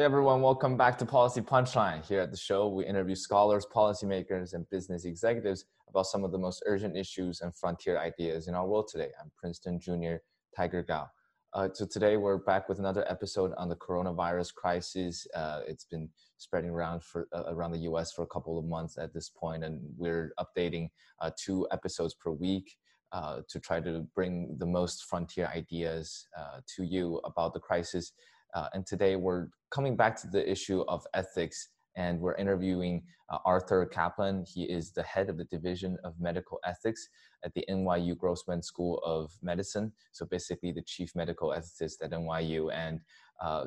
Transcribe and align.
Hey 0.00 0.06
everyone, 0.06 0.40
welcome 0.40 0.78
back 0.78 0.96
to 0.96 1.04
Policy 1.04 1.42
Punchline. 1.42 2.02
Here 2.06 2.20
at 2.20 2.30
the 2.30 2.36
show, 2.38 2.68
we 2.68 2.86
interview 2.86 3.14
scholars, 3.14 3.66
policymakers, 3.70 4.54
and 4.54 4.64
business 4.70 5.04
executives 5.04 5.66
about 5.90 6.06
some 6.06 6.24
of 6.24 6.32
the 6.32 6.38
most 6.38 6.62
urgent 6.64 6.96
issues 6.96 7.42
and 7.42 7.54
frontier 7.54 7.98
ideas 7.98 8.48
in 8.48 8.54
our 8.54 8.66
world 8.66 8.88
today. 8.90 9.10
I'm 9.20 9.30
Princeton 9.36 9.78
Junior 9.78 10.22
Tiger 10.56 10.82
Gao. 10.82 11.06
Uh, 11.52 11.68
so 11.74 11.84
today 11.84 12.16
we're 12.16 12.38
back 12.38 12.66
with 12.66 12.78
another 12.78 13.04
episode 13.10 13.52
on 13.58 13.68
the 13.68 13.76
coronavirus 13.76 14.54
crisis. 14.54 15.26
Uh, 15.34 15.60
it's 15.68 15.84
been 15.84 16.08
spreading 16.38 16.70
around 16.70 17.04
for 17.04 17.28
uh, 17.34 17.42
around 17.48 17.72
the 17.72 17.80
U.S. 17.80 18.10
for 18.10 18.22
a 18.22 18.28
couple 18.28 18.58
of 18.58 18.64
months 18.64 18.96
at 18.96 19.12
this 19.12 19.28
point, 19.28 19.64
and 19.64 19.82
we're 19.98 20.32
updating 20.40 20.88
uh, 21.20 21.30
two 21.36 21.68
episodes 21.72 22.14
per 22.14 22.30
week. 22.30 22.74
Uh, 23.12 23.40
to 23.48 23.58
try 23.58 23.80
to 23.80 24.06
bring 24.14 24.56
the 24.60 24.66
most 24.66 25.02
frontier 25.06 25.50
ideas 25.52 26.28
uh, 26.38 26.60
to 26.76 26.84
you 26.84 27.20
about 27.24 27.52
the 27.52 27.58
crisis. 27.58 28.12
Uh, 28.54 28.68
and 28.72 28.86
today 28.86 29.16
we're 29.16 29.48
coming 29.70 29.96
back 29.96 30.20
to 30.20 30.26
the 30.26 30.50
issue 30.50 30.82
of 30.88 31.06
ethics 31.14 31.68
and 31.96 32.20
we're 32.20 32.36
interviewing 32.36 33.02
uh, 33.30 33.38
Arthur 33.44 33.86
Caplan. 33.86 34.48
He 34.48 34.64
is 34.64 34.92
the 34.92 35.02
head 35.02 35.28
of 35.28 35.36
the 35.36 35.44
Division 35.44 35.96
of 36.04 36.14
Medical 36.20 36.58
Ethics 36.64 37.08
at 37.44 37.52
the 37.54 37.64
NYU 37.68 38.16
Grossman 38.16 38.62
School 38.62 39.00
of 39.04 39.32
Medicine. 39.42 39.92
So 40.12 40.26
basically, 40.26 40.72
the 40.72 40.82
chief 40.82 41.12
medical 41.14 41.50
ethicist 41.50 42.02
at 42.02 42.12
NYU, 42.12 42.72
and 42.72 43.00
uh, 43.40 43.66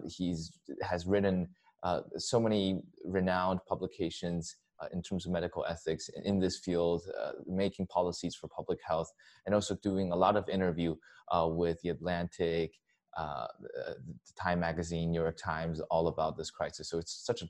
has 0.82 1.06
written 1.06 1.50
uh, 1.84 2.02
so 2.18 2.40
many 2.40 2.82
renowned 3.04 3.60
publications 3.68 4.56
uh, 4.82 4.88
in 4.94 5.02
terms 5.02 5.26
of 5.26 5.32
medical 5.32 5.66
ethics 5.66 6.10
in 6.24 6.40
this 6.40 6.60
field, 6.60 7.04
uh, 7.22 7.32
making 7.48 7.88
policies 7.88 8.36
for 8.36 8.48
public 8.48 8.80
health, 8.88 9.12
and 9.46 9.54
also 9.54 9.76
doing 9.84 10.12
a 10.12 10.16
lot 10.16 10.36
of 10.36 10.48
interview 10.50 10.96
uh, 11.32 11.48
with 11.50 11.80
the 11.82 11.90
Atlantic, 11.90 12.74
uh, 13.18 13.48
the 13.60 14.34
Time 14.36 14.60
Magazine, 14.60 15.12
New 15.12 15.22
York 15.22 15.38
Times, 15.38 15.82
all 15.92 16.08
about 16.08 16.38
this 16.38 16.52
crisis. 16.52 16.90
So 16.90 16.98
it's 16.98 17.14
such 17.26 17.42
an 17.42 17.50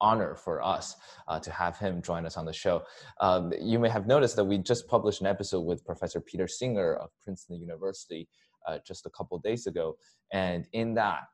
honor 0.00 0.34
for 0.34 0.62
us 0.62 0.96
uh, 1.28 1.38
to 1.40 1.50
have 1.50 1.78
him 1.78 2.00
join 2.02 2.24
us 2.24 2.36
on 2.36 2.44
the 2.46 2.52
show. 2.52 2.82
Um, 3.20 3.52
you 3.60 3.78
may 3.78 3.88
have 3.88 4.06
noticed 4.06 4.36
that 4.36 4.44
we 4.44 4.58
just 4.58 4.88
published 4.88 5.20
an 5.20 5.26
episode 5.26 5.60
with 5.60 5.84
Professor 5.84 6.20
Peter 6.20 6.48
Singer 6.48 6.94
of 6.94 7.10
Princeton 7.22 7.56
University 7.56 8.28
uh, 8.66 8.78
just 8.86 9.06
a 9.06 9.10
couple 9.10 9.38
days 9.38 9.66
ago, 9.66 9.96
and 10.32 10.66
in 10.72 10.94
that, 10.94 11.24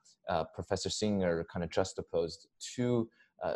Professor 0.54 0.90
Singer 0.90 1.46
kind 1.52 1.62
of 1.62 1.70
juxtaposed 1.70 2.48
two 2.58 3.08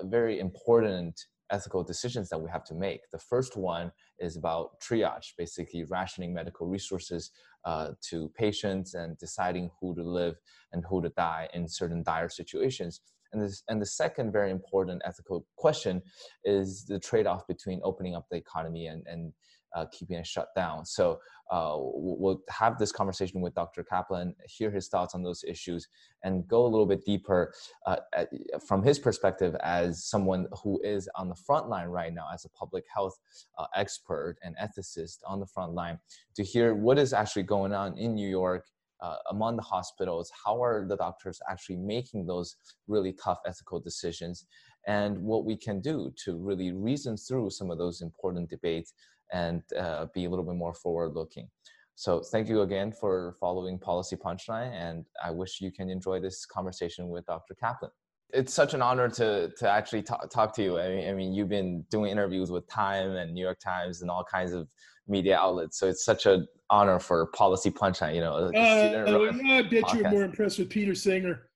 very 0.04 0.38
important 0.38 1.26
ethical 1.50 1.82
decisions 1.82 2.28
that 2.28 2.40
we 2.40 2.48
have 2.50 2.64
to 2.64 2.74
make. 2.74 3.10
The 3.10 3.18
first 3.18 3.56
one 3.56 3.90
is 4.18 4.36
about 4.36 4.80
triage, 4.80 5.32
basically 5.36 5.84
rationing 5.84 6.32
medical 6.32 6.66
resources 6.66 7.30
uh, 7.64 7.90
to 8.08 8.30
patients 8.36 8.94
and 8.94 9.18
deciding 9.18 9.70
who 9.80 9.94
to 9.94 10.02
live 10.02 10.36
and 10.72 10.84
who 10.88 11.02
to 11.02 11.10
die 11.10 11.48
in 11.54 11.68
certain 11.68 12.02
dire 12.02 12.28
situations. 12.28 13.00
And, 13.32 13.42
this, 13.42 13.62
and 13.68 13.80
the 13.80 13.86
second 13.86 14.32
very 14.32 14.50
important 14.50 15.02
ethical 15.04 15.46
question 15.56 16.02
is 16.44 16.84
the 16.86 16.98
trade-off 16.98 17.46
between 17.46 17.80
opening 17.84 18.16
up 18.16 18.26
the 18.30 18.36
economy 18.36 18.86
and, 18.88 19.06
and 19.06 19.32
uh, 19.74 19.86
keeping 19.92 20.16
it 20.16 20.26
shut 20.26 20.48
down. 20.54 20.84
So 20.84 21.20
uh, 21.50 21.74
we'll 21.76 22.42
have 22.48 22.78
this 22.78 22.92
conversation 22.92 23.40
with 23.40 23.54
Dr. 23.54 23.84
Caplan, 23.84 24.34
hear 24.46 24.70
his 24.70 24.88
thoughts 24.88 25.14
on 25.14 25.22
those 25.22 25.44
issues, 25.46 25.88
and 26.22 26.46
go 26.46 26.64
a 26.64 26.68
little 26.68 26.86
bit 26.86 27.04
deeper 27.04 27.52
uh, 27.86 27.96
at, 28.14 28.28
from 28.66 28.82
his 28.82 28.98
perspective 28.98 29.56
as 29.62 30.04
someone 30.04 30.46
who 30.62 30.80
is 30.84 31.08
on 31.16 31.28
the 31.28 31.34
front 31.34 31.68
line 31.68 31.88
right 31.88 32.14
now 32.14 32.26
as 32.32 32.44
a 32.44 32.48
public 32.50 32.84
health 32.92 33.18
uh, 33.58 33.66
expert 33.74 34.36
and 34.42 34.56
ethicist 34.62 35.18
on 35.26 35.40
the 35.40 35.46
front 35.46 35.72
line 35.72 35.98
to 36.36 36.44
hear 36.44 36.74
what 36.74 36.98
is 36.98 37.12
actually 37.12 37.42
going 37.42 37.72
on 37.72 37.96
in 37.98 38.14
New 38.14 38.28
York. 38.28 38.66
Uh, 39.02 39.16
among 39.30 39.56
the 39.56 39.62
hospitals, 39.62 40.30
how 40.44 40.62
are 40.62 40.86
the 40.86 40.96
doctors 40.96 41.40
actually 41.50 41.76
making 41.76 42.26
those 42.26 42.56
really 42.86 43.14
tough 43.14 43.38
ethical 43.46 43.80
decisions, 43.80 44.44
and 44.86 45.18
what 45.18 45.46
we 45.46 45.56
can 45.56 45.80
do 45.80 46.12
to 46.22 46.36
really 46.36 46.72
reason 46.72 47.16
through 47.16 47.48
some 47.48 47.70
of 47.70 47.78
those 47.78 48.02
important 48.02 48.50
debates 48.50 48.92
and 49.32 49.62
uh, 49.78 50.06
be 50.14 50.24
a 50.24 50.30
little 50.30 50.44
bit 50.44 50.56
more 50.56 50.74
forward 50.74 51.14
looking. 51.14 51.48
So 51.94 52.20
thank 52.20 52.48
you 52.48 52.62
again 52.62 52.92
for 52.92 53.36
following 53.40 53.78
Policy 53.78 54.16
Punchline, 54.16 54.72
and 54.72 55.04
I 55.22 55.30
wish 55.30 55.60
you 55.60 55.70
can 55.70 55.90
enjoy 55.90 56.18
this 56.18 56.46
conversation 56.46 57.10
with 57.10 57.26
Dr. 57.26 57.54
Caplan. 57.62 57.90
It's 58.32 58.54
such 58.54 58.74
an 58.74 58.80
honor 58.80 59.08
to 59.10 59.50
to 59.58 59.68
actually 59.68 60.02
talk, 60.02 60.30
talk 60.30 60.54
to 60.54 60.62
you. 60.62 60.78
I 60.78 60.88
mean, 60.88 61.08
I 61.10 61.12
mean, 61.12 61.34
you've 61.34 61.48
been 61.48 61.84
doing 61.90 62.10
interviews 62.10 62.50
with 62.50 62.66
Time 62.68 63.10
and 63.16 63.34
New 63.34 63.42
York 63.42 63.58
Times 63.60 64.02
and 64.02 64.10
all 64.10 64.24
kinds 64.24 64.52
of 64.52 64.68
media 65.08 65.36
outlets, 65.36 65.78
so 65.78 65.88
it's 65.88 66.04
such 66.04 66.26
an 66.26 66.46
honor 66.70 67.00
for 67.00 67.26
Policy 67.26 67.70
Punchline. 67.70 68.14
You 68.14 68.20
know, 68.22 68.34
uh, 68.34 68.50
I 68.54 69.62
bet 69.62 69.82
podcast. 69.82 69.94
you're 69.94 70.10
more 70.10 70.22
impressed 70.22 70.58
with 70.58 70.70
Peter 70.70 70.94
Singer. 70.94 71.49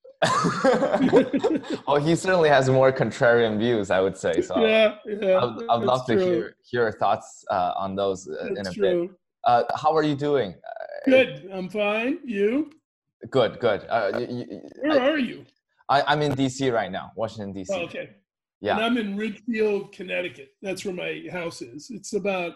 Well, 1.87 1.97
he 2.01 2.15
certainly 2.15 2.49
has 2.49 2.69
more 2.69 2.93
contrarian 2.93 3.59
views, 3.59 3.91
I 3.91 4.01
would 4.01 4.17
say. 4.17 4.41
So 4.41 4.65
yeah, 4.65 4.97
yeah, 5.07 5.39
I'd, 5.39 5.67
I'd 5.69 5.83
love 5.83 6.07
to 6.07 6.15
hear, 6.15 6.57
hear 6.65 6.83
your 6.83 6.93
thoughts 6.93 7.45
uh, 7.51 7.73
on 7.77 7.95
those 7.95 8.29
uh, 8.29 8.47
in 8.47 8.67
a 8.67 8.73
true. 8.73 9.09
bit. 9.09 9.17
Uh, 9.45 9.65
how 9.77 9.95
are 9.95 10.03
you 10.03 10.15
doing? 10.15 10.55
Good. 11.05 11.49
I'm 11.53 11.69
fine. 11.69 12.19
You? 12.25 12.71
Good. 13.31 13.61
Good. 13.61 13.87
Uh, 13.89 14.13
Where 14.81 15.01
I, 15.01 15.11
are 15.11 15.19
you? 15.19 15.45
I, 15.89 16.13
am 16.13 16.23
in 16.23 16.33
DC 16.33 16.73
right 16.73 16.91
now, 16.91 17.13
Washington 17.17 17.55
DC. 17.55 17.67
Oh, 17.71 17.83
okay. 17.83 18.11
Yeah. 18.61 18.77
And 18.77 18.85
I'm 18.85 18.97
in 18.97 19.17
Ridgefield, 19.17 19.93
Connecticut. 19.93 20.51
That's 20.63 20.85
where 20.85 20.95
my 20.95 21.25
house 21.31 21.61
is. 21.61 21.91
It's 21.91 22.15
about 22.15 22.55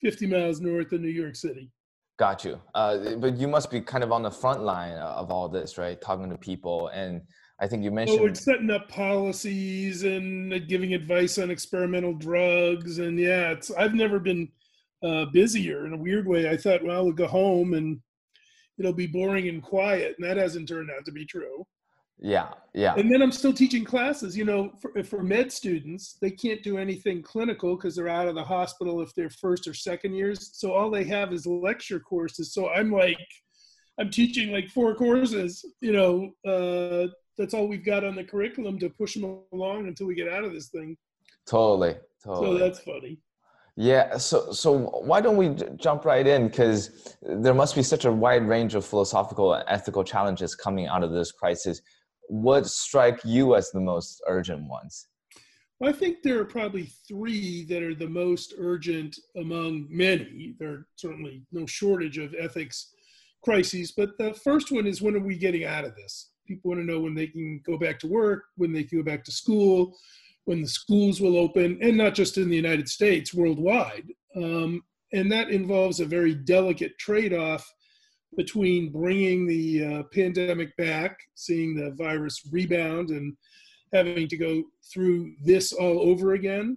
50 0.00 0.26
miles 0.26 0.60
north 0.60 0.92
of 0.92 1.00
New 1.00 1.08
York 1.08 1.36
City. 1.36 1.70
Got 2.18 2.44
you. 2.44 2.60
Uh, 2.74 3.16
but 3.16 3.36
you 3.36 3.46
must 3.46 3.70
be 3.70 3.80
kind 3.80 4.02
of 4.02 4.10
on 4.10 4.22
the 4.22 4.30
front 4.30 4.62
line 4.62 4.96
of 4.96 5.30
all 5.30 5.48
this, 5.48 5.76
right? 5.76 6.00
Talking 6.00 6.30
to 6.30 6.38
people, 6.38 6.88
and 6.88 7.20
I 7.60 7.66
think 7.66 7.84
you 7.84 7.90
mentioned. 7.90 8.20
Oh, 8.20 8.24
we're 8.24 8.34
setting 8.34 8.70
up 8.70 8.88
policies 8.88 10.02
and 10.02 10.66
giving 10.66 10.94
advice 10.94 11.38
on 11.38 11.50
experimental 11.50 12.14
drugs, 12.14 12.98
and 12.98 13.18
yeah, 13.18 13.50
it's. 13.50 13.70
I've 13.70 13.94
never 13.94 14.18
been 14.18 14.48
uh, 15.02 15.26
busier 15.26 15.86
in 15.86 15.92
a 15.92 15.98
weird 15.98 16.26
way. 16.26 16.48
I 16.48 16.56
thought, 16.56 16.82
well, 16.82 17.04
we'll 17.04 17.12
go 17.12 17.26
home 17.26 17.74
and 17.74 18.00
it'll 18.78 18.92
be 18.92 19.06
boring 19.06 19.48
and 19.48 19.62
quiet, 19.62 20.16
and 20.18 20.26
that 20.26 20.36
hasn't 20.36 20.68
turned 20.68 20.90
out 20.90 21.04
to 21.04 21.12
be 21.12 21.26
true. 21.26 21.66
Yeah, 22.18 22.48
yeah. 22.72 22.94
And 22.94 23.12
then 23.12 23.20
I'm 23.20 23.32
still 23.32 23.52
teaching 23.52 23.84
classes. 23.84 24.36
You 24.36 24.44
know, 24.44 24.72
for, 24.80 25.02
for 25.04 25.22
med 25.22 25.52
students, 25.52 26.16
they 26.20 26.30
can't 26.30 26.62
do 26.62 26.78
anything 26.78 27.22
clinical 27.22 27.76
because 27.76 27.94
they're 27.94 28.08
out 28.08 28.28
of 28.28 28.34
the 28.34 28.44
hospital 28.44 29.02
if 29.02 29.14
they're 29.14 29.30
first 29.30 29.66
or 29.66 29.74
second 29.74 30.14
years. 30.14 30.50
So 30.54 30.72
all 30.72 30.90
they 30.90 31.04
have 31.04 31.32
is 31.32 31.46
lecture 31.46 32.00
courses. 32.00 32.54
So 32.54 32.70
I'm 32.70 32.90
like, 32.90 33.18
I'm 33.98 34.10
teaching 34.10 34.50
like 34.50 34.68
four 34.70 34.94
courses. 34.94 35.64
You 35.80 35.92
know, 35.92 36.50
uh, 36.50 37.08
that's 37.36 37.52
all 37.52 37.68
we've 37.68 37.84
got 37.84 38.04
on 38.04 38.16
the 38.16 38.24
curriculum 38.24 38.78
to 38.78 38.88
push 38.88 39.14
them 39.14 39.40
along 39.52 39.88
until 39.88 40.06
we 40.06 40.14
get 40.14 40.32
out 40.32 40.44
of 40.44 40.52
this 40.52 40.68
thing. 40.68 40.96
Totally, 41.46 41.96
totally. 42.24 42.58
So 42.58 42.58
that's 42.58 42.80
funny. 42.80 43.18
Yeah, 43.78 44.16
so 44.16 44.52
so 44.52 44.78
why 45.04 45.20
don't 45.20 45.36
we 45.36 45.50
j- 45.50 45.68
jump 45.76 46.06
right 46.06 46.26
in? 46.26 46.48
Because 46.48 47.14
there 47.20 47.52
must 47.52 47.74
be 47.74 47.82
such 47.82 48.06
a 48.06 48.10
wide 48.10 48.48
range 48.48 48.74
of 48.74 48.86
philosophical 48.86 49.52
and 49.52 49.64
ethical 49.68 50.02
challenges 50.02 50.54
coming 50.54 50.86
out 50.86 51.04
of 51.04 51.10
this 51.12 51.30
crisis 51.30 51.82
what 52.28 52.66
strike 52.66 53.20
you 53.24 53.54
as 53.54 53.70
the 53.70 53.80
most 53.80 54.22
urgent 54.26 54.68
ones? 54.68 55.08
Well, 55.78 55.90
I 55.90 55.92
think 55.92 56.22
there 56.22 56.40
are 56.40 56.44
probably 56.46 56.90
three 57.06 57.64
that 57.66 57.82
are 57.82 57.94
the 57.94 58.08
most 58.08 58.54
urgent 58.58 59.18
among 59.36 59.86
many. 59.90 60.54
There 60.58 60.70
are 60.70 60.86
certainly 60.96 61.42
no 61.52 61.66
shortage 61.66 62.18
of 62.18 62.34
ethics 62.38 62.94
crises, 63.44 63.92
but 63.92 64.16
the 64.18 64.32
first 64.34 64.72
one 64.72 64.86
is 64.86 65.02
when 65.02 65.14
are 65.16 65.20
we 65.20 65.36
getting 65.36 65.64
out 65.64 65.84
of 65.84 65.94
this? 65.94 66.30
People 66.46 66.70
want 66.70 66.80
to 66.80 66.86
know 66.86 67.00
when 67.00 67.14
they 67.14 67.26
can 67.26 67.60
go 67.66 67.76
back 67.76 67.98
to 68.00 68.06
work, 68.06 68.44
when 68.56 68.72
they 68.72 68.84
can 68.84 68.98
go 68.98 69.04
back 69.04 69.22
to 69.24 69.32
school, 69.32 69.94
when 70.46 70.62
the 70.62 70.68
schools 70.68 71.20
will 71.20 71.36
open, 71.36 71.78
and 71.82 71.96
not 71.96 72.14
just 72.14 72.38
in 72.38 72.48
the 72.48 72.56
United 72.56 72.88
States, 72.88 73.34
worldwide. 73.34 74.06
Um, 74.34 74.82
and 75.12 75.30
that 75.30 75.50
involves 75.50 76.00
a 76.00 76.06
very 76.06 76.34
delicate 76.34 76.98
trade 76.98 77.34
off 77.34 77.70
between 78.36 78.92
bringing 78.92 79.46
the 79.46 79.84
uh, 79.84 80.02
pandemic 80.12 80.76
back, 80.76 81.18
seeing 81.34 81.74
the 81.74 81.92
virus 81.92 82.42
rebound, 82.50 83.10
and 83.10 83.36
having 83.92 84.28
to 84.28 84.36
go 84.36 84.62
through 84.92 85.32
this 85.42 85.72
all 85.72 86.00
over 86.00 86.34
again, 86.34 86.76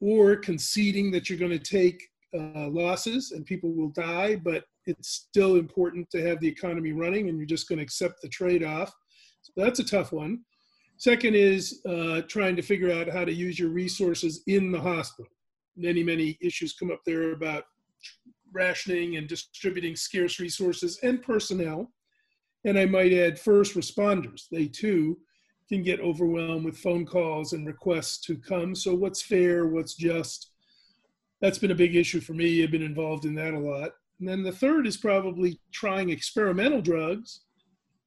or 0.00 0.36
conceding 0.36 1.10
that 1.10 1.28
you're 1.28 1.38
going 1.38 1.50
to 1.50 1.58
take 1.58 2.08
uh, 2.34 2.68
losses 2.68 3.32
and 3.32 3.46
people 3.46 3.72
will 3.72 3.90
die, 3.90 4.36
but 4.36 4.64
it's 4.86 5.08
still 5.08 5.56
important 5.56 6.08
to 6.10 6.26
have 6.26 6.40
the 6.40 6.48
economy 6.48 6.92
running 6.92 7.28
and 7.28 7.38
you're 7.38 7.46
just 7.46 7.68
going 7.68 7.78
to 7.78 7.82
accept 7.82 8.20
the 8.22 8.28
trade 8.28 8.62
off. 8.62 8.92
So 9.42 9.52
that's 9.56 9.80
a 9.80 9.84
tough 9.84 10.12
one. 10.12 10.40
Second 10.96 11.36
is 11.36 11.80
uh, 11.88 12.22
trying 12.28 12.56
to 12.56 12.62
figure 12.62 12.92
out 12.92 13.08
how 13.08 13.24
to 13.24 13.32
use 13.32 13.58
your 13.58 13.70
resources 13.70 14.42
in 14.46 14.72
the 14.72 14.80
hospital. 14.80 15.30
Many, 15.76 16.02
many 16.02 16.36
issues 16.40 16.74
come 16.74 16.90
up 16.90 17.00
there 17.06 17.32
about 17.32 17.64
rationing 18.52 19.16
and 19.16 19.28
distributing 19.28 19.96
scarce 19.96 20.40
resources 20.40 20.98
and 21.02 21.22
personnel. 21.22 21.92
And 22.64 22.78
I 22.78 22.86
might 22.86 23.12
add 23.12 23.38
first 23.38 23.74
responders. 23.74 24.48
They 24.50 24.66
too 24.66 25.18
can 25.68 25.82
get 25.82 26.00
overwhelmed 26.00 26.64
with 26.64 26.78
phone 26.78 27.04
calls 27.04 27.52
and 27.52 27.66
requests 27.66 28.18
to 28.26 28.36
come. 28.36 28.74
So, 28.74 28.94
what's 28.94 29.22
fair? 29.22 29.66
What's 29.66 29.94
just? 29.94 30.50
That's 31.40 31.58
been 31.58 31.70
a 31.70 31.76
big 31.76 31.94
issue 31.94 32.20
for 32.20 32.32
me. 32.32 32.62
I've 32.62 32.70
been 32.70 32.82
involved 32.82 33.24
in 33.24 33.34
that 33.36 33.54
a 33.54 33.58
lot. 33.58 33.92
And 34.18 34.28
then 34.28 34.42
the 34.42 34.52
third 34.52 34.86
is 34.86 34.96
probably 34.96 35.60
trying 35.72 36.10
experimental 36.10 36.82
drugs 36.82 37.42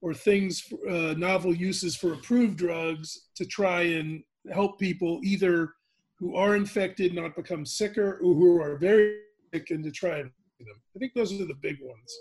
or 0.01 0.13
things, 0.13 0.63
uh, 0.89 1.13
novel 1.17 1.55
uses 1.55 1.95
for 1.95 2.13
approved 2.13 2.57
drugs 2.57 3.27
to 3.35 3.45
try 3.45 3.81
and 3.81 4.23
help 4.51 4.79
people 4.79 5.21
either 5.23 5.73
who 6.17 6.35
are 6.35 6.55
infected 6.55 7.13
not 7.13 7.35
become 7.35 7.65
sicker 7.65 8.19
or 8.23 8.33
who 8.33 8.61
are 8.61 8.77
very 8.77 9.19
and 9.53 9.83
to 9.83 9.91
try 9.91 10.19
and 10.19 10.31
them. 10.59 10.81
I 10.95 10.99
think 10.99 11.13
those 11.13 11.33
are 11.33 11.45
the 11.45 11.55
big 11.61 11.77
ones. 11.81 12.17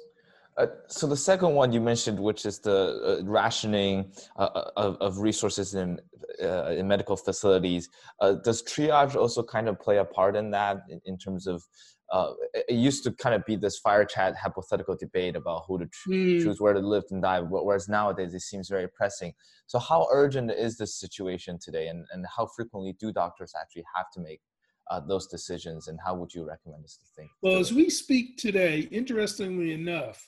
Uh, 0.57 0.67
so 0.89 1.07
the 1.07 1.17
second 1.17 1.55
one 1.55 1.73
you 1.73 1.81
mentioned, 1.81 2.19
which 2.19 2.45
is 2.45 2.59
the 2.59 3.21
uh, 3.21 3.25
rationing 3.25 4.13
uh, 4.37 4.43
uh 4.43 4.71
of, 4.77 4.97
of, 4.97 5.19
resources 5.19 5.75
in 5.75 5.99
uh, 6.43 6.71
in 6.71 6.89
medical 6.89 7.17
facilities, 7.17 7.89
uh, 8.21 8.33
does 8.33 8.63
triage 8.63 9.15
also 9.15 9.43
kind 9.43 9.69
of 9.69 9.79
play 9.79 9.99
a 9.99 10.05
part 10.05 10.37
in 10.37 10.51
that 10.51 10.83
in, 10.91 11.01
in 11.05 11.17
terms 11.17 11.47
of 11.47 11.63
uh, 12.11 12.33
it 12.53 12.75
used 12.75 13.05
to 13.05 13.13
kind 13.13 13.35
of 13.35 13.45
be 13.47 13.55
this 13.55 13.79
fire 13.79 14.05
chat 14.05 14.35
hypothetical 14.37 14.97
debate 14.97 15.37
about 15.37 15.63
who 15.67 15.79
to 15.79 15.87
mm. 16.09 16.43
choose 16.43 16.61
where 16.61 16.73
to 16.73 16.81
live 16.81 17.05
and 17.11 17.23
die 17.23 17.41
whereas 17.41 17.89
nowadays 17.89 18.35
it 18.35 18.41
seems 18.41 18.69
very 18.69 18.89
pressing 18.89 19.33
so 19.69 19.79
how 19.79 20.09
urgent 20.11 20.51
is 20.51 20.77
this 20.77 20.99
situation 20.99 21.59
today 21.63 21.87
and, 21.87 22.05
and 22.13 22.27
how 22.37 22.47
frequently 22.47 22.97
do 22.99 23.13
doctors 23.13 23.53
actually 23.59 23.85
have 23.95 24.07
to 24.13 24.21
make 24.21 24.41
uh, 24.91 25.01
those 25.01 25.27
decisions 25.27 25.89
and 25.89 25.99
how 26.05 26.15
would 26.15 26.35
you 26.35 26.45
recommend 26.45 26.85
us 26.85 26.97
to 26.97 27.07
think 27.17 27.31
well 27.43 27.59
as 27.59 27.73
we 27.73 27.89
speak 27.89 28.37
today 28.37 28.81
interestingly 28.91 29.73
enough 29.73 30.27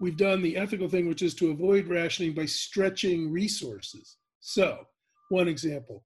we've 0.00 0.16
done 0.16 0.42
the 0.42 0.56
ethical 0.56 0.88
thing 0.88 1.08
which 1.08 1.22
is 1.22 1.34
to 1.34 1.50
avoid 1.50 1.86
rationing 1.88 2.34
by 2.34 2.44
stretching 2.44 3.30
resources 3.30 4.16
so 4.40 4.78
one 5.30 5.48
example 5.48 6.04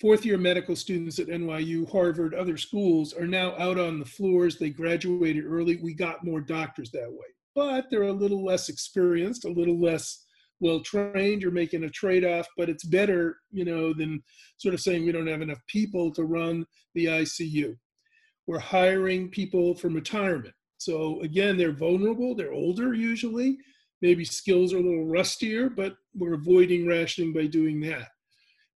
fourth 0.00 0.24
year 0.24 0.38
medical 0.38 0.74
students 0.74 1.18
at 1.18 1.26
NYU, 1.26 1.88
Harvard, 1.90 2.34
other 2.34 2.56
schools 2.56 3.12
are 3.12 3.26
now 3.26 3.54
out 3.58 3.78
on 3.78 3.98
the 3.98 4.04
floors. 4.04 4.56
They 4.56 4.70
graduated 4.70 5.44
early. 5.44 5.76
We 5.76 5.92
got 5.92 6.24
more 6.24 6.40
doctors 6.40 6.90
that 6.92 7.10
way. 7.10 7.26
But 7.54 7.90
they're 7.90 8.04
a 8.04 8.12
little 8.12 8.44
less 8.44 8.68
experienced, 8.68 9.44
a 9.44 9.50
little 9.50 9.78
less 9.78 10.24
well 10.60 10.80
trained. 10.80 11.42
You're 11.42 11.50
making 11.50 11.84
a 11.84 11.90
trade 11.90 12.24
off, 12.24 12.46
but 12.56 12.68
it's 12.68 12.84
better, 12.84 13.38
you 13.50 13.64
know, 13.64 13.92
than 13.92 14.22
sort 14.58 14.74
of 14.74 14.80
saying 14.80 15.04
we 15.04 15.12
don't 15.12 15.26
have 15.26 15.42
enough 15.42 15.60
people 15.66 16.12
to 16.12 16.24
run 16.24 16.64
the 16.94 17.06
ICU. 17.06 17.76
We're 18.46 18.58
hiring 18.58 19.28
people 19.30 19.74
from 19.74 19.94
retirement. 19.94 20.54
So 20.78 21.20
again, 21.22 21.56
they're 21.56 21.72
vulnerable, 21.72 22.34
they're 22.34 22.52
older 22.52 22.94
usually. 22.94 23.58
Maybe 24.02 24.24
skills 24.24 24.72
are 24.72 24.78
a 24.78 24.82
little 24.82 25.06
rustier, 25.06 25.68
but 25.68 25.94
we're 26.14 26.34
avoiding 26.34 26.86
rationing 26.86 27.34
by 27.34 27.46
doing 27.46 27.80
that 27.80 28.08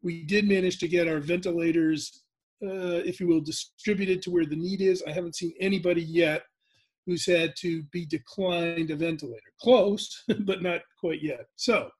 we 0.04 0.22
did 0.22 0.46
manage 0.46 0.78
to 0.78 0.86
get 0.86 1.08
our 1.08 1.18
ventilators, 1.18 2.22
uh, 2.62 3.00
if 3.04 3.18
you 3.18 3.26
will, 3.26 3.40
distributed 3.40 4.22
to 4.22 4.30
where 4.30 4.44
the 4.44 4.54
need 4.54 4.82
is. 4.82 5.02
I 5.08 5.12
haven't 5.12 5.34
seen 5.34 5.54
anybody 5.60 6.02
yet 6.02 6.42
who's 7.06 7.26
had 7.26 7.54
to 7.58 7.82
be 7.84 8.06
declined 8.06 8.90
a 8.90 8.96
ventilator. 8.96 9.52
Close, 9.60 10.24
but 10.40 10.62
not 10.62 10.80
quite 10.98 11.22
yet. 11.22 11.46
So 11.56 11.90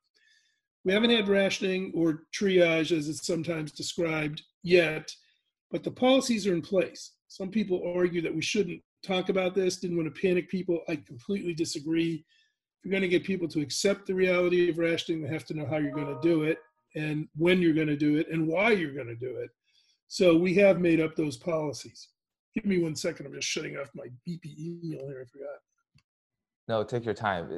we 0.84 0.92
haven't 0.92 1.10
had 1.10 1.28
rationing 1.28 1.92
or 1.94 2.24
triage, 2.34 2.96
as 2.96 3.08
it's 3.08 3.26
sometimes 3.26 3.72
described, 3.72 4.42
yet, 4.62 5.10
but 5.70 5.82
the 5.82 5.90
policies 5.90 6.46
are 6.46 6.54
in 6.54 6.62
place. 6.62 7.12
Some 7.28 7.50
people 7.50 7.92
argue 7.96 8.22
that 8.22 8.34
we 8.34 8.42
shouldn't 8.42 8.80
talk 9.04 9.28
about 9.28 9.54
this, 9.54 9.76
didn't 9.76 9.96
want 9.96 10.14
to 10.14 10.20
panic 10.20 10.48
people. 10.48 10.80
I 10.88 10.96
completely 10.96 11.54
disagree. 11.54 12.24
If 12.78 12.84
you're 12.84 12.90
going 12.90 13.02
to 13.02 13.08
get 13.08 13.24
people 13.24 13.48
to 13.48 13.60
accept 13.60 14.06
the 14.06 14.14
reality 14.14 14.68
of 14.68 14.78
rationing, 14.78 15.22
they 15.22 15.32
have 15.32 15.46
to 15.46 15.54
know 15.54 15.66
how 15.66 15.78
you're 15.78 15.90
going 15.90 16.14
to 16.14 16.20
do 16.22 16.42
it 16.42 16.58
and 16.94 17.28
when 17.36 17.60
you're 17.60 17.74
going 17.74 17.88
to 17.88 17.96
do 17.96 18.16
it 18.16 18.28
and 18.30 18.46
why 18.46 18.70
you're 18.70 18.94
going 18.94 19.08
to 19.08 19.16
do 19.16 19.36
it. 19.36 19.50
So 20.08 20.36
we 20.36 20.54
have 20.54 20.80
made 20.80 21.00
up 21.00 21.16
those 21.16 21.36
policies. 21.36 22.08
Give 22.54 22.64
me 22.64 22.78
one 22.78 22.94
second. 22.94 23.26
I'm 23.26 23.34
just 23.34 23.48
shutting 23.48 23.76
off 23.76 23.90
my 23.94 24.06
BP 24.26 24.58
email 24.58 25.06
here. 25.08 25.22
I 25.22 25.30
forgot. 25.30 25.58
No, 26.68 26.84
take 26.84 27.04
your 27.04 27.14
time. 27.14 27.48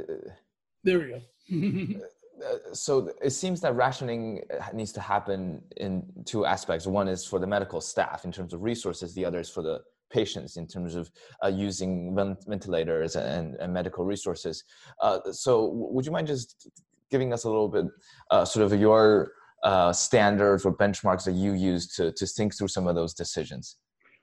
There 0.84 0.98
we 0.98 1.06
go. 1.06 2.00
Uh, 2.37 2.75
so 2.75 3.10
it 3.22 3.31
seems 3.31 3.62
that 3.62 3.75
rationing 3.75 4.43
needs 4.75 4.93
to 4.93 5.00
happen 5.00 5.58
in 5.78 6.04
two 6.26 6.44
aspects. 6.44 6.87
One 6.87 7.08
is 7.08 7.25
for 7.25 7.38
the 7.38 7.46
medical 7.46 7.81
staff 7.81 8.26
in 8.26 8.31
terms 8.31 8.52
of 8.52 8.62
resources. 8.62 9.14
The 9.14 9.25
other 9.25 9.40
is 9.40 9.48
for 9.48 9.62
the 9.62 9.81
patients 10.10 10.58
in 10.58 10.66
terms 10.66 10.94
of 10.94 11.10
uh, 11.42 11.49
using 11.49 12.14
ventilators 12.46 13.16
and, 13.16 13.54
and 13.56 13.72
medical 13.72 14.04
resources. 14.04 14.62
Uh, 15.00 15.20
so 15.32 15.70
would 15.72 16.04
you 16.04 16.12
mind 16.12 16.26
just 16.26 16.69
giving 17.10 17.32
us 17.32 17.44
a 17.44 17.49
little 17.49 17.69
bit 17.69 17.87
uh, 18.31 18.44
sort 18.44 18.70
of 18.70 18.78
your 18.78 19.32
uh, 19.62 19.92
standards 19.92 20.64
or 20.64 20.76
benchmarks 20.76 21.25
that 21.25 21.32
you 21.32 21.54
use 21.54 21.88
to, 21.94 22.12
to 22.12 22.26
think 22.26 22.56
through 22.56 22.69
some 22.69 22.87
of 22.87 22.94
those 22.94 23.14
decisions? 23.14 23.78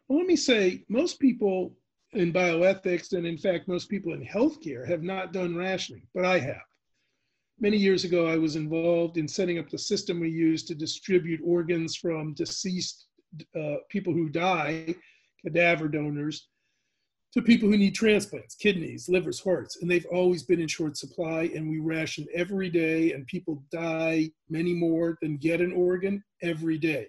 Well, 0.08 0.20
let 0.20 0.28
me 0.28 0.36
say, 0.36 0.84
most 0.90 1.20
people 1.20 1.76
in 2.14 2.34
bioethics, 2.34 3.14
and 3.14 3.26
in 3.26 3.38
fact, 3.38 3.68
most 3.68 3.90
people 3.90 4.14
in 4.14 4.26
healthcare 4.26 4.88
have 4.88 5.02
not 5.04 5.34
done 5.34 5.56
rationing, 5.56 6.08
but 6.14 6.26
I 6.26 6.40
have. 6.40 6.62
Many 7.60 7.78
years 7.78 8.04
ago, 8.04 8.28
I 8.28 8.38
was 8.38 8.56
involved 8.56 9.18
in 9.18 9.28
setting 9.28 9.60
up 9.60 9.70
the 9.70 9.78
system 9.78 10.20
we 10.20 10.30
use 10.30 10.64
to 10.66 10.76
distribute 10.76 11.40
organs 11.44 11.96
from 11.96 12.34
deceased 12.34 13.08
uh, 13.60 13.76
people 13.90 14.14
who 14.14 14.30
die, 14.30 14.94
cadaver 15.44 15.88
donors, 15.88 16.50
to 17.34 17.42
people 17.42 17.68
who 17.68 17.78
need 17.78 17.96
transplants, 17.96 18.56
kidneys, 18.56 19.10
livers, 19.10 19.40
hearts, 19.40 19.82
and 19.82 19.90
they've 19.90 20.06
always 20.12 20.44
been 20.44 20.62
in 20.62 20.68
short 20.68 20.98
supply. 20.98 21.50
And 21.56 21.70
we 21.70 21.80
ration 21.80 22.28
every 22.34 22.70
day, 22.70 23.14
and 23.14 23.26
people 23.26 23.64
die 23.72 24.30
many 24.50 24.74
more 24.74 25.18
than 25.22 25.38
get 25.38 25.62
an 25.62 25.72
organ 25.72 26.24
every 26.44 26.78
day. 26.78 27.08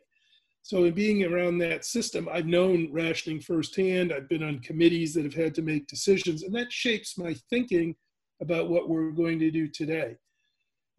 So, 0.64 0.84
in 0.84 0.94
being 0.94 1.22
around 1.25 1.58
that 1.58 1.84
system, 1.84 2.28
I've 2.32 2.46
known 2.46 2.88
rationing 2.90 3.40
firsthand. 3.40 4.12
I've 4.12 4.28
been 4.28 4.43
on 4.43 4.58
committees 4.58 5.14
that 5.14 5.25
have 5.25 5.34
had 5.34 5.55
to 5.55 5.62
make 5.62 5.87
decisions, 5.87 6.43
and 6.43 6.52
that 6.56 6.72
shapes 6.72 7.16
my 7.16 7.37
thinking 7.49 7.94
about 8.40 8.69
what 8.69 8.88
we're 8.88 9.12
going 9.12 9.38
to 9.38 9.52
do 9.52 9.69
today. 9.69 10.16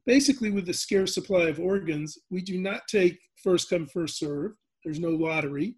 Basically, 0.05 0.51
with 0.51 0.65
the 0.65 0.73
scarce 0.73 1.13
supply 1.13 1.49
of 1.49 1.59
organs, 1.59 2.17
we 2.29 2.41
do 2.41 2.57
not 2.57 2.87
take 2.87 3.19
first 3.43 3.69
come, 3.69 3.87
first 3.87 4.17
serve. 4.17 4.53
There's 4.83 4.99
no 4.99 5.09
lottery 5.09 5.75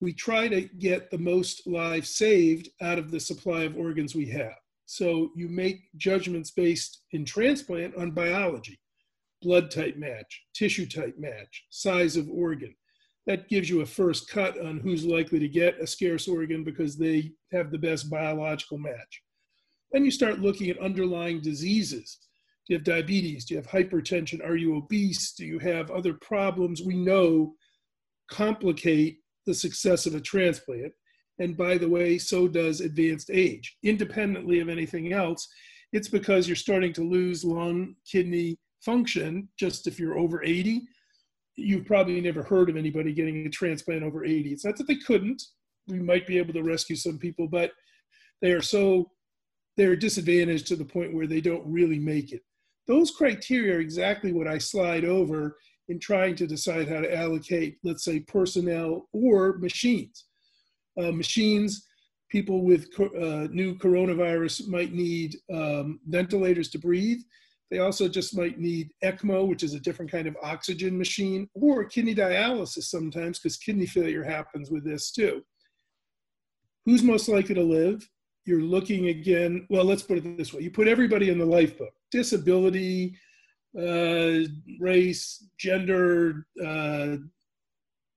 we 0.00 0.12
try 0.12 0.48
to 0.48 0.62
get 0.62 1.10
the 1.10 1.18
most 1.18 1.66
lives 1.66 2.16
saved 2.16 2.68
out 2.80 2.98
of 2.98 3.10
the 3.10 3.20
supply 3.20 3.62
of 3.64 3.76
organs 3.76 4.14
we 4.14 4.28
have. 4.28 4.54
So 4.86 5.30
you 5.34 5.48
make 5.48 5.80
judgments 5.96 6.50
based 6.50 7.02
in 7.12 7.24
transplant 7.24 7.96
on 7.96 8.12
biology, 8.12 8.78
blood 9.42 9.70
type 9.70 9.96
match, 9.96 10.44
tissue 10.54 10.86
type 10.86 11.16
match, 11.18 11.66
size 11.70 12.16
of 12.16 12.28
organ. 12.30 12.74
That 13.28 13.48
gives 13.48 13.70
you 13.70 13.82
a 13.82 13.86
first 13.86 14.28
cut 14.28 14.60
on 14.60 14.78
who's 14.78 15.04
likely 15.04 15.38
to 15.38 15.48
get 15.48 15.80
a 15.80 15.86
scarce 15.86 16.26
organ 16.26 16.64
because 16.64 16.96
they 16.96 17.30
have 17.52 17.70
the 17.70 17.78
best 17.78 18.10
biological 18.10 18.78
match. 18.78 19.22
Then 19.92 20.04
you 20.04 20.10
start 20.10 20.40
looking 20.40 20.68
at 20.70 20.80
underlying 20.80 21.40
diseases. 21.40 22.18
Do 22.66 22.74
you 22.74 22.78
have 22.78 22.84
diabetes? 22.84 23.44
Do 23.44 23.54
you 23.54 23.60
have 23.60 23.70
hypertension? 23.70 24.44
Are 24.44 24.56
you 24.56 24.76
obese? 24.76 25.32
Do 25.32 25.46
you 25.46 25.60
have 25.60 25.92
other 25.92 26.14
problems 26.14 26.82
we 26.82 26.96
know 26.96 27.54
complicate 28.28 29.18
the 29.46 29.54
success 29.54 30.06
of 30.06 30.14
a 30.14 30.20
transplant. 30.20 30.92
And 31.38 31.56
by 31.56 31.78
the 31.78 31.88
way, 31.88 32.18
so 32.18 32.48
does 32.48 32.80
advanced 32.80 33.30
age. 33.32 33.76
Independently 33.82 34.60
of 34.60 34.68
anything 34.68 35.12
else, 35.12 35.48
it's 35.92 36.08
because 36.08 36.46
you're 36.46 36.56
starting 36.56 36.92
to 36.94 37.08
lose 37.08 37.44
lung, 37.44 37.94
kidney 38.10 38.58
function 38.84 39.48
just 39.58 39.86
if 39.86 39.98
you're 39.98 40.18
over 40.18 40.44
80. 40.44 40.82
You've 41.58 41.86
probably 41.86 42.20
never 42.20 42.42
heard 42.42 42.70
of 42.70 42.76
anybody 42.76 43.12
getting 43.12 43.44
a 43.46 43.50
transplant 43.50 44.04
over 44.04 44.24
80. 44.24 44.52
It's 44.52 44.64
not 44.64 44.76
that 44.76 44.86
they 44.86 44.96
couldn't. 44.96 45.42
We 45.88 45.98
might 45.98 46.26
be 46.26 46.38
able 46.38 46.52
to 46.54 46.62
rescue 46.62 46.96
some 46.96 47.18
people, 47.18 47.48
but 47.48 47.72
they 48.40 48.52
are 48.52 48.62
so 48.62 49.10
they're 49.76 49.96
disadvantaged 49.96 50.66
to 50.68 50.76
the 50.76 50.84
point 50.84 51.14
where 51.14 51.26
they 51.26 51.40
don't 51.40 51.66
really 51.66 51.98
make 51.98 52.32
it. 52.32 52.42
Those 52.86 53.10
criteria 53.10 53.76
are 53.76 53.80
exactly 53.80 54.32
what 54.32 54.48
I 54.48 54.58
slide 54.58 55.04
over 55.04 55.56
in 55.88 55.98
trying 55.98 56.36
to 56.36 56.46
decide 56.46 56.88
how 56.88 57.00
to 57.00 57.16
allocate, 57.16 57.78
let's 57.82 58.04
say, 58.04 58.20
personnel 58.20 59.08
or 59.12 59.58
machines. 59.58 60.26
Uh, 61.00 61.12
machines, 61.12 61.86
people 62.28 62.62
with 62.64 62.88
uh, 63.00 63.48
new 63.50 63.76
coronavirus 63.76 64.68
might 64.68 64.92
need 64.92 65.36
um, 65.52 66.00
ventilators 66.06 66.68
to 66.70 66.78
breathe. 66.78 67.20
They 67.70 67.80
also 67.80 68.08
just 68.08 68.36
might 68.36 68.58
need 68.58 68.90
ECMO, 69.04 69.46
which 69.46 69.62
is 69.62 69.74
a 69.74 69.80
different 69.80 70.10
kind 70.10 70.26
of 70.26 70.36
oxygen 70.42 70.96
machine, 70.96 71.48
or 71.54 71.84
kidney 71.84 72.14
dialysis 72.14 72.84
sometimes, 72.84 73.38
because 73.38 73.56
kidney 73.56 73.86
failure 73.86 74.24
happens 74.24 74.70
with 74.70 74.84
this 74.84 75.10
too. 75.10 75.42
Who's 76.86 77.02
most 77.02 77.28
likely 77.28 77.54
to 77.54 77.62
live? 77.62 78.08
You're 78.46 78.62
looking 78.62 79.08
again, 79.08 79.66
well, 79.68 79.84
let's 79.84 80.02
put 80.02 80.16
it 80.18 80.38
this 80.38 80.54
way 80.54 80.62
you 80.62 80.70
put 80.70 80.88
everybody 80.88 81.28
in 81.28 81.38
the 81.38 81.44
lifeboat 81.44 81.90
disability, 82.10 83.14
uh, 83.78 84.48
race, 84.80 85.46
gender, 85.58 86.46
uh, 86.64 87.16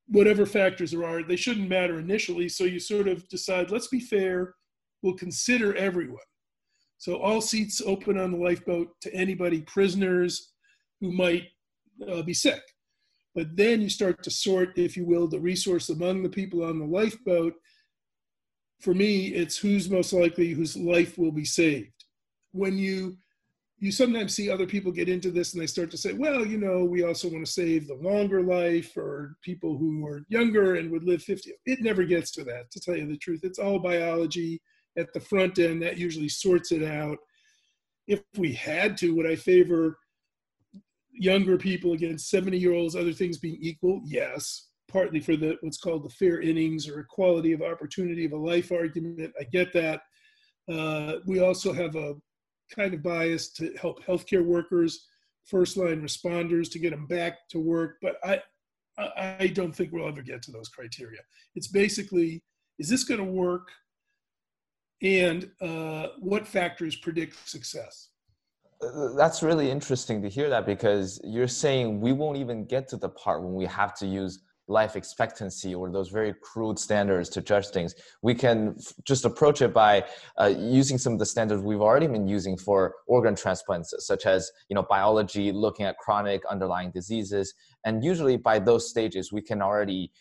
whatever 0.07 0.45
factors 0.45 0.91
there 0.91 1.05
are, 1.05 1.23
they 1.23 1.35
shouldn't 1.35 1.69
matter 1.69 1.99
initially. 1.99 2.47
So 2.47 2.63
you 2.63 2.79
sort 2.79 3.07
of 3.07 3.27
decide, 3.27 3.71
let's 3.71 3.87
be 3.87 3.99
fair, 3.99 4.55
we'll 5.01 5.15
consider 5.15 5.75
everyone. 5.75 6.19
So 7.01 7.15
all 7.15 7.41
seats 7.41 7.81
open 7.83 8.19
on 8.19 8.31
the 8.31 8.37
lifeboat 8.37 8.89
to 9.01 9.11
anybody, 9.11 9.61
prisoners 9.61 10.51
who 10.99 11.11
might 11.11 11.45
uh, 12.07 12.21
be 12.21 12.35
sick. 12.35 12.61
But 13.33 13.57
then 13.57 13.81
you 13.81 13.89
start 13.89 14.21
to 14.21 14.29
sort, 14.29 14.77
if 14.77 14.95
you 14.95 15.07
will, 15.07 15.27
the 15.27 15.39
resource 15.39 15.89
among 15.89 16.21
the 16.21 16.29
people 16.29 16.63
on 16.63 16.77
the 16.77 16.85
lifeboat. 16.85 17.55
For 18.81 18.93
me, 18.93 19.29
it's 19.29 19.57
who's 19.57 19.89
most 19.89 20.13
likely 20.13 20.51
whose 20.51 20.77
life 20.77 21.17
will 21.17 21.31
be 21.31 21.43
saved. 21.43 22.05
When 22.51 22.77
you 22.77 23.17
you 23.79 23.91
sometimes 23.91 24.35
see 24.35 24.51
other 24.51 24.67
people 24.67 24.91
get 24.91 25.09
into 25.09 25.31
this 25.31 25.53
and 25.53 25.61
they 25.63 25.65
start 25.65 25.89
to 25.89 25.97
say, 25.97 26.13
well, 26.13 26.45
you 26.45 26.59
know, 26.59 26.85
we 26.85 27.03
also 27.03 27.27
want 27.27 27.43
to 27.43 27.51
save 27.51 27.87
the 27.87 27.95
longer 27.95 28.43
life 28.43 28.95
or 28.95 29.37
people 29.41 29.75
who 29.75 30.05
are 30.05 30.21
younger 30.29 30.75
and 30.75 30.91
would 30.91 31.03
live 31.03 31.23
50. 31.23 31.51
It 31.65 31.81
never 31.81 32.03
gets 32.03 32.29
to 32.33 32.43
that, 32.43 32.69
to 32.69 32.79
tell 32.79 32.95
you 32.95 33.07
the 33.07 33.17
truth. 33.17 33.39
It's 33.41 33.57
all 33.57 33.79
biology 33.79 34.61
at 34.97 35.13
the 35.13 35.19
front 35.19 35.59
end 35.59 35.81
that 35.81 35.97
usually 35.97 36.29
sorts 36.29 36.71
it 36.71 36.83
out. 36.83 37.17
If 38.07 38.21
we 38.37 38.53
had 38.53 38.97
to, 38.97 39.15
would 39.15 39.27
I 39.27 39.35
favor 39.35 39.97
younger 41.13 41.57
people 41.57 41.93
against 41.93 42.29
70 42.29 42.57
year 42.57 42.73
olds, 42.73 42.95
other 42.95 43.13
things 43.13 43.37
being 43.37 43.57
equal? 43.61 44.01
Yes, 44.05 44.69
partly 44.87 45.19
for 45.19 45.35
the 45.35 45.57
what's 45.61 45.77
called 45.77 46.03
the 46.03 46.09
fair 46.09 46.41
innings 46.41 46.87
or 46.87 46.99
equality 46.99 47.53
of 47.53 47.61
opportunity 47.61 48.25
of 48.25 48.33
a 48.33 48.37
life 48.37 48.71
argument. 48.71 49.33
I 49.39 49.43
get 49.45 49.71
that. 49.73 50.01
Uh, 50.71 51.15
we 51.25 51.39
also 51.39 51.73
have 51.73 51.95
a 51.95 52.15
kind 52.73 52.93
of 52.93 53.03
bias 53.03 53.51
to 53.53 53.73
help 53.79 54.03
healthcare 54.05 54.45
workers, 54.45 55.07
first 55.45 55.77
line 55.77 56.01
responders 56.01 56.71
to 56.71 56.79
get 56.79 56.91
them 56.91 57.07
back 57.07 57.47
to 57.49 57.59
work. 57.59 57.97
But 58.01 58.15
I, 58.23 58.41
I 58.97 59.47
don't 59.47 59.75
think 59.75 59.91
we'll 59.91 60.07
ever 60.07 60.21
get 60.21 60.41
to 60.43 60.51
those 60.51 60.69
criteria. 60.69 61.19
It's 61.55 61.67
basically, 61.67 62.43
is 62.79 62.89
this 62.89 63.03
going 63.03 63.19
to 63.19 63.31
work? 63.31 63.67
And 65.01 65.49
uh, 65.59 66.07
what 66.19 66.47
factors 66.47 66.95
predict 66.95 67.49
success? 67.49 68.09
That's 69.15 69.43
really 69.43 69.69
interesting 69.69 70.21
to 70.21 70.29
hear 70.29 70.49
that 70.49 70.65
because 70.65 71.19
you're 71.23 71.47
saying 71.47 72.01
we 72.01 72.13
won't 72.13 72.37
even 72.37 72.65
get 72.65 72.87
to 72.89 72.97
the 72.97 73.09
part 73.09 73.43
when 73.43 73.53
we 73.53 73.65
have 73.65 73.93
to 73.95 74.07
use 74.07 74.41
life 74.67 74.95
expectancy 74.95 75.75
or 75.75 75.91
those 75.91 76.09
very 76.09 76.33
crude 76.41 76.79
standards 76.79 77.29
to 77.29 77.41
judge 77.41 77.67
things. 77.67 77.93
We 78.21 78.33
can 78.33 78.75
f- 78.79 78.93
just 79.05 79.25
approach 79.25 79.61
it 79.61 79.73
by 79.73 80.05
uh, 80.39 80.53
using 80.57 80.97
some 80.97 81.13
of 81.13 81.19
the 81.19 81.25
standards 81.25 81.61
we've 81.61 81.81
already 81.81 82.07
been 82.07 82.27
using 82.27 82.57
for 82.57 82.95
organ 83.05 83.35
transplants, 83.35 83.93
such 83.99 84.25
as 84.25 84.49
you 84.69 84.75
know 84.75 84.83
biology, 84.83 85.51
looking 85.51 85.85
at 85.85 85.97
chronic 85.97 86.45
underlying 86.45 86.91
diseases, 86.91 87.53
and 87.85 88.03
usually 88.03 88.37
by 88.37 88.59
those 88.59 88.89
stages 88.89 89.31
we 89.31 89.41
can 89.41 89.61
already 89.61 90.11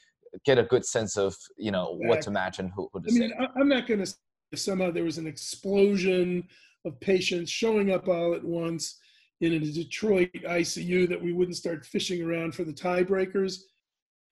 get 0.44 0.58
a 0.58 0.64
good 0.64 0.84
sense 0.84 1.16
of 1.16 1.36
you 1.56 1.70
know 1.70 1.96
what 2.02 2.20
to 2.22 2.30
match 2.30 2.58
and 2.58 2.70
who, 2.74 2.88
who 2.92 3.00
to 3.02 3.08
I 3.08 3.18
mean, 3.18 3.32
I'm 3.56 3.68
not 3.68 3.86
going 3.86 4.00
to 4.00 4.06
say 4.06 4.16
somehow 4.54 4.90
there 4.90 5.04
was 5.04 5.18
an 5.18 5.26
explosion 5.26 6.44
of 6.84 6.98
patients 7.00 7.50
showing 7.50 7.92
up 7.92 8.08
all 8.08 8.34
at 8.34 8.44
once 8.44 8.98
in 9.40 9.54
a 9.54 9.58
Detroit 9.58 10.30
ICU 10.34 11.08
that 11.08 11.22
we 11.22 11.32
wouldn't 11.32 11.56
start 11.56 11.86
fishing 11.86 12.22
around 12.22 12.54
for 12.54 12.64
the 12.64 12.72
tiebreakers 12.72 13.60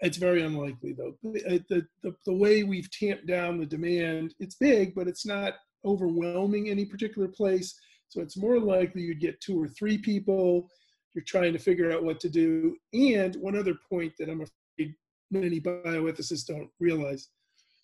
it's 0.01 0.17
very 0.17 0.43
unlikely, 0.43 0.93
though. 0.93 1.15
The, 1.23 1.87
the, 2.03 2.15
the 2.25 2.33
way 2.33 2.63
we've 2.63 2.91
tamped 2.91 3.27
down 3.27 3.59
the 3.59 3.67
demand, 3.67 4.35
it's 4.39 4.55
big, 4.55 4.95
but 4.95 5.09
it's 5.09 5.27
not 5.27 5.55
overwhelming 5.85 6.69
any 6.69 6.85
particular 6.85 7.29
place. 7.29 7.79
So 8.09 8.21
it's 8.21 8.37
more 8.37 8.59
likely 8.59 9.03
you'd 9.03 9.21
get 9.21 9.41
two 9.41 9.61
or 9.61 9.69
three 9.69 9.99
people. 9.99 10.69
You're 11.15 11.25
trying 11.25 11.53
to 11.53 11.59
figure 11.59 11.91
out 11.91 12.05
what 12.05 12.21
to 12.21 12.29
do. 12.29 12.77
And 12.93 13.35
one 13.37 13.57
other 13.57 13.75
point 13.91 14.13
that 14.19 14.29
I'm 14.29 14.43
afraid 14.43 14.95
many 15.31 15.61
bioethicists 15.61 16.47
don't 16.47 16.71
realize 16.81 17.29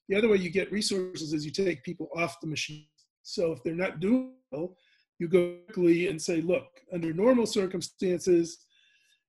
the 0.08 0.16
other 0.16 0.28
way 0.28 0.37
you 0.37 0.50
get 0.50 0.73
resources 0.73 1.32
is 1.32 1.44
you 1.44 1.50
take 1.50 1.82
people 1.82 2.08
off 2.16 2.40
the 2.40 2.46
machine. 2.46 2.87
So 3.23 3.52
if 3.52 3.62
they're 3.62 3.75
not 3.75 4.00
doing 4.00 4.32
well, 4.50 4.76
you 5.18 5.28
go 5.28 5.56
quickly 5.66 6.08
and 6.08 6.20
say, 6.20 6.40
look, 6.40 6.66
under 6.92 7.12
normal 7.12 7.46
circumstances, 7.46 8.58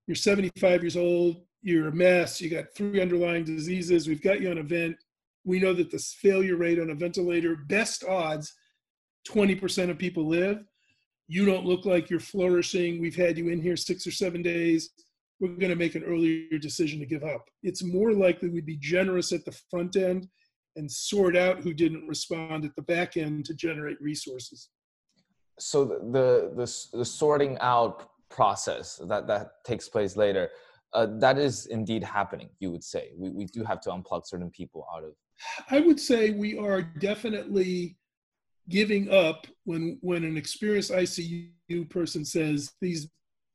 you're 0.07 0.15
75 0.15 0.83
years 0.83 0.97
old, 0.97 1.41
you're 1.61 1.87
a 1.87 1.95
mess, 1.95 2.41
you 2.41 2.49
got 2.49 2.65
three 2.75 3.01
underlying 3.01 3.43
diseases, 3.43 4.07
we've 4.07 4.21
got 4.21 4.41
you 4.41 4.51
on 4.51 4.57
a 4.57 4.63
vent. 4.63 4.97
We 5.45 5.59
know 5.59 5.73
that 5.73 5.91
the 5.91 5.99
failure 5.99 6.57
rate 6.57 6.79
on 6.79 6.89
a 6.89 6.95
ventilator, 6.95 7.55
best 7.55 8.03
odds, 8.03 8.53
20% 9.27 9.89
of 9.89 9.97
people 9.97 10.27
live. 10.27 10.63
You 11.27 11.45
don't 11.45 11.65
look 11.65 11.85
like 11.85 12.09
you're 12.09 12.19
flourishing. 12.19 13.01
We've 13.01 13.15
had 13.15 13.37
you 13.37 13.49
in 13.49 13.61
here 13.61 13.75
six 13.75 14.05
or 14.05 14.11
seven 14.11 14.41
days. 14.41 14.91
We're 15.39 15.49
going 15.49 15.71
to 15.71 15.75
make 15.75 15.95
an 15.95 16.03
earlier 16.03 16.57
decision 16.59 16.99
to 16.99 17.05
give 17.05 17.23
up. 17.23 17.45
It's 17.63 17.83
more 17.83 18.13
likely 18.13 18.49
we'd 18.49 18.65
be 18.65 18.77
generous 18.77 19.31
at 19.31 19.43
the 19.45 19.57
front 19.69 19.95
end 19.95 20.27
and 20.75 20.91
sort 20.91 21.35
out 21.35 21.59
who 21.59 21.73
didn't 21.73 22.07
respond 22.07 22.65
at 22.65 22.75
the 22.75 22.81
back 22.81 23.17
end 23.17 23.45
to 23.45 23.53
generate 23.53 23.99
resources. 24.01 24.69
So 25.59 25.85
the 25.85 26.51
the, 26.55 26.97
the 26.97 27.05
sorting 27.05 27.57
out 27.59 28.09
process 28.29 28.99
that 29.07 29.27
that 29.27 29.63
takes 29.63 29.87
place 29.87 30.17
later 30.17 30.49
uh, 30.93 31.07
that 31.19 31.37
is 31.37 31.67
indeed 31.67 32.03
happening 32.03 32.49
you 32.59 32.71
would 32.71 32.83
say. 32.83 33.11
We, 33.15 33.29
we 33.29 33.45
do 33.45 33.63
have 33.63 33.79
to 33.81 33.89
unplug 33.91 34.25
certain 34.25 34.49
people 34.49 34.87
out 34.93 35.03
of 35.03 35.11
i 35.69 35.79
would 35.79 35.99
say 35.99 36.31
we 36.31 36.57
are 36.57 36.81
definitely 36.81 37.97
giving 38.69 39.11
up 39.11 39.45
when 39.65 39.97
when 40.01 40.23
an 40.23 40.37
experienced 40.37 40.91
icu 40.91 41.89
person 41.89 42.25
says 42.25 42.71
these 42.81 43.09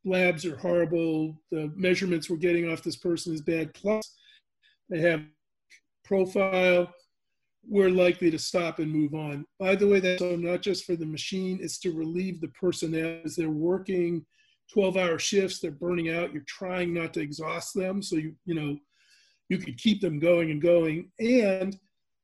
labs 0.04 0.44
are 0.46 0.56
horrible. 0.56 1.40
The 1.50 1.72
measurements 1.76 2.30
we're 2.30 2.36
getting 2.36 2.70
off 2.70 2.82
this 2.82 2.96
person 2.96 3.34
is 3.34 3.42
bad. 3.42 3.74
Plus 3.74 4.16
they 4.88 5.00
have 5.00 5.22
profile 6.04 6.92
we're 7.68 7.90
likely 7.90 8.30
to 8.30 8.38
stop 8.38 8.78
and 8.78 8.90
move 8.90 9.14
on. 9.14 9.44
By 9.58 9.74
the 9.74 9.86
way 9.86 10.00
that's 10.00 10.22
not 10.22 10.62
just 10.62 10.84
for 10.84 10.96
the 10.96 11.06
machine 11.06 11.58
it's 11.60 11.78
to 11.80 11.92
relieve 11.92 12.40
the 12.40 12.48
personnel. 12.48 13.20
As 13.24 13.36
they're 13.36 13.50
working 13.50 14.24
12 14.72 14.96
hour 14.96 15.18
shifts 15.18 15.58
they're 15.58 15.70
burning 15.70 16.10
out 16.10 16.32
you're 16.32 16.44
trying 16.46 16.94
not 16.94 17.14
to 17.14 17.20
exhaust 17.20 17.74
them. 17.74 18.02
So 18.02 18.16
you 18.16 18.34
you 18.46 18.54
know 18.54 18.78
you 19.48 19.58
could 19.58 19.76
keep 19.78 20.00
them 20.00 20.18
going 20.18 20.50
and 20.50 20.62
going. 20.62 21.10
And 21.18 21.76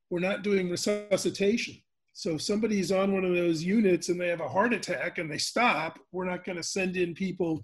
we're 0.09 0.19
not 0.19 0.43
doing 0.43 0.69
resuscitation. 0.69 1.75
So 2.13 2.35
if 2.35 2.41
somebody's 2.41 2.91
on 2.91 3.13
one 3.13 3.25
of 3.25 3.35
those 3.35 3.61
units 3.61 4.09
and 4.09 4.19
they 4.19 4.29
have 4.29 4.41
a 4.41 4.47
heart 4.47 4.73
attack 4.73 5.17
and 5.17 5.29
they 5.29 5.37
stop 5.37 5.99
we're 6.11 6.25
not 6.25 6.45
going 6.45 6.55
to 6.55 6.63
send 6.63 6.97
in 6.97 7.13
people 7.13 7.63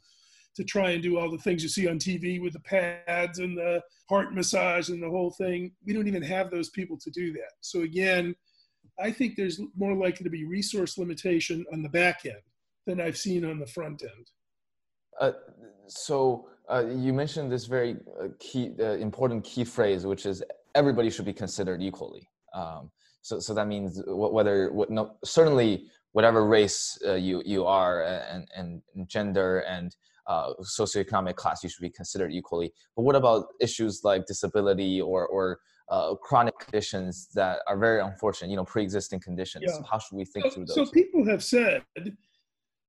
to 0.55 0.63
try 0.63 0.91
and 0.91 1.03
do 1.03 1.17
all 1.17 1.31
the 1.31 1.37
things 1.37 1.63
you 1.63 1.69
see 1.69 1.87
on 1.87 1.97
tv 1.97 2.41
with 2.41 2.53
the 2.53 2.59
pads 2.61 3.39
and 3.39 3.57
the 3.57 3.81
heart 4.09 4.33
massage 4.33 4.89
and 4.89 5.01
the 5.01 5.09
whole 5.09 5.31
thing. 5.31 5.71
We 5.85 5.93
don't 5.93 6.07
even 6.07 6.23
have 6.23 6.51
those 6.51 6.69
people 6.69 6.97
to 6.99 7.09
do 7.11 7.31
that. 7.33 7.51
So 7.61 7.81
again 7.81 8.35
i 8.99 9.09
think 9.09 9.35
there's 9.35 9.59
more 9.75 9.95
likely 9.95 10.23
to 10.23 10.29
be 10.29 10.45
resource 10.45 10.97
limitation 10.97 11.65
on 11.73 11.81
the 11.81 11.89
back 11.89 12.25
end 12.25 12.35
than 12.85 12.99
i've 12.99 13.17
seen 13.17 13.45
on 13.45 13.57
the 13.59 13.65
front 13.65 14.03
end. 14.03 14.27
Uh, 15.19 15.31
so 15.87 16.47
uh, 16.71 16.85
you 16.87 17.13
mentioned 17.13 17.51
this 17.51 17.65
very 17.65 17.97
uh, 18.21 18.27
key, 18.39 18.71
uh, 18.79 18.93
important 18.93 19.43
key 19.43 19.63
phrase, 19.63 20.05
which 20.05 20.25
is 20.25 20.43
everybody 20.75 21.09
should 21.09 21.25
be 21.25 21.33
considered 21.33 21.81
equally. 21.81 22.27
Um, 22.53 22.91
so, 23.21 23.39
so 23.39 23.53
that 23.53 23.67
means 23.67 24.01
whether 24.07 24.71
what, 24.71 24.89
no, 24.89 25.15
certainly 25.23 25.87
whatever 26.11 26.45
race 26.45 26.97
uh, 27.05 27.13
you 27.13 27.41
you 27.45 27.65
are 27.65 28.03
and, 28.03 28.47
and 28.55 28.81
gender 29.07 29.59
and 29.59 29.95
uh, 30.27 30.53
socioeconomic 30.61 31.35
class, 31.35 31.63
you 31.63 31.69
should 31.69 31.81
be 31.81 31.89
considered 31.89 32.31
equally. 32.31 32.71
But 32.95 33.03
what 33.03 33.15
about 33.15 33.47
issues 33.59 34.01
like 34.03 34.25
disability 34.25 35.01
or 35.01 35.27
or 35.27 35.59
uh, 35.89 36.15
chronic 36.15 36.57
conditions 36.59 37.29
that 37.35 37.59
are 37.67 37.77
very 37.77 38.01
unfortunate? 38.01 38.49
You 38.49 38.57
know, 38.57 38.65
pre-existing 38.65 39.19
conditions. 39.19 39.65
Yeah. 39.67 39.77
How 39.89 39.99
should 39.99 40.15
we 40.15 40.25
think 40.25 40.45
so, 40.45 40.51
through 40.51 40.65
those? 40.65 40.75
So 40.75 40.85
people 40.85 41.25
have 41.25 41.43
said 41.43 41.83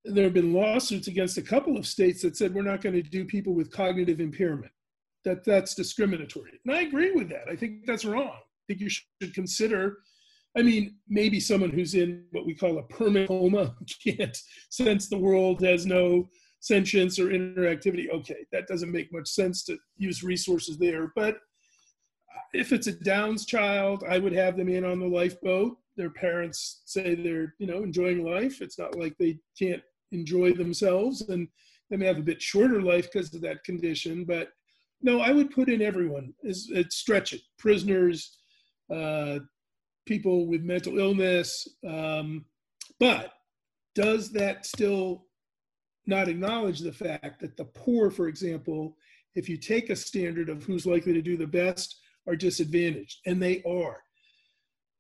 there 0.05 0.25
have 0.25 0.35
been 0.35 0.53
lawsuits 0.53 1.09
against 1.09 1.39
a 1.39 1.43
couple 1.43 1.77
of 1.77 1.87
states 1.87 2.23
that 2.23 2.37
said 2.37 2.55
we're 2.55 2.63
not 2.63 2.83
going 2.83 2.95
to 2.95 3.03
do 3.03 3.25
people 3.25 3.55
with 3.55 3.71
cognitive 3.71 4.21
impairment 4.21 4.73
that 5.25 5.45
that's 5.45 5.75
discriminatory 5.75 6.53
and 6.65 6.75
i 6.75 6.83
agree 6.83 7.13
with 7.13 7.29
that 7.29 7.49
i 7.51 7.57
think 7.57 7.87
that's 7.87 8.05
wrong 8.05 8.37
i 8.37 8.63
think 8.69 8.81
you 8.81 8.89
should 8.89 9.35
consider 9.35 9.99
i 10.59 10.63
mean 10.63 10.95
maybe 11.09 11.41
someone 11.41 11.71
who's 11.71 11.95
in 11.95 12.25
what 12.33 12.45
we 12.45 12.55
call 12.55 12.79
a 12.79 12.83
permanent 12.85 13.29
coma 13.29 13.75
can't 14.05 14.37
sense 14.69 15.09
the 15.09 15.17
world 15.17 15.63
has 15.63 15.87
no 15.87 16.29
sentience 16.65 17.19
or 17.19 17.27
interactivity 17.27 18.09
okay 18.11 18.47
that 18.51 18.67
doesn't 18.67 18.91
make 18.91 19.13
much 19.13 19.29
sense 19.29 19.63
to 19.65 19.77
use 19.99 20.25
resources 20.25 20.79
there. 20.79 21.13
But 21.15 21.37
if 22.55 22.73
it's 22.73 22.87
a 22.87 22.93
downs 22.93 23.45
child 23.45 24.03
i 24.09 24.19
would 24.19 24.33
have 24.33 24.57
them 24.57 24.71
in 24.71 24.85
on 24.85 24.99
the 24.99 25.07
lifeboat. 25.07 25.77
Their 25.97 26.11
parents 26.11 26.83
say 26.87 27.15
they're 27.15 27.55
you 27.59 27.67
know 27.67 27.83
enjoying 27.83 28.25
life. 28.25 28.63
It's 28.63 28.79
not 28.79 28.99
like 28.99 29.15
they 29.19 29.39
can't 29.59 29.83
enjoy 30.11 30.55
themselves 30.55 31.21
and 31.29 31.49
they 31.91 31.99
may 31.99 32.07
have 32.07 32.19
a 32.19 32.31
bit 32.31 32.41
shorter 32.41 32.81
life 32.81 33.11
because 33.13 33.35
of 33.35 33.43
that 33.43 33.63
condition. 33.65 34.25
But 34.25 34.49
no 35.03 35.21
i 35.21 35.33
would 35.33 35.51
put 35.51 35.69
in 35.69 35.83
everyone. 35.83 36.33
Is 36.43 36.73
stretch 36.89 37.35
it. 37.35 37.43
Prisoners 37.59 38.39
uh, 38.91 39.41
people 40.07 40.47
with 40.47 40.63
mental 40.63 40.99
illness 40.99 41.69
um, 41.87 42.47
but 42.99 43.33
does 43.95 44.33
that 44.33 44.67
still 44.67 45.24
not 46.07 46.29
acknowledge 46.29 46.81
the 46.81 46.93
fact 46.93 47.41
that 47.41 47.57
the 47.57 47.65
poor 47.65 48.11
for 48.11 48.29
example 48.29 48.97
if 49.35 49.49
you 49.49 49.57
take 49.57 49.91
a 49.91 49.97
standard 49.97 50.49
of 50.49 50.63
who's 50.65 50.87
likely 50.87 51.13
to 51.13 51.23
do 51.23 51.37
the 51.37 51.47
best 51.47 52.01
are 52.27 52.37
disadvantaged 52.37 53.21
and 53.27 53.43
they 53.43 53.63
are 53.65 54.03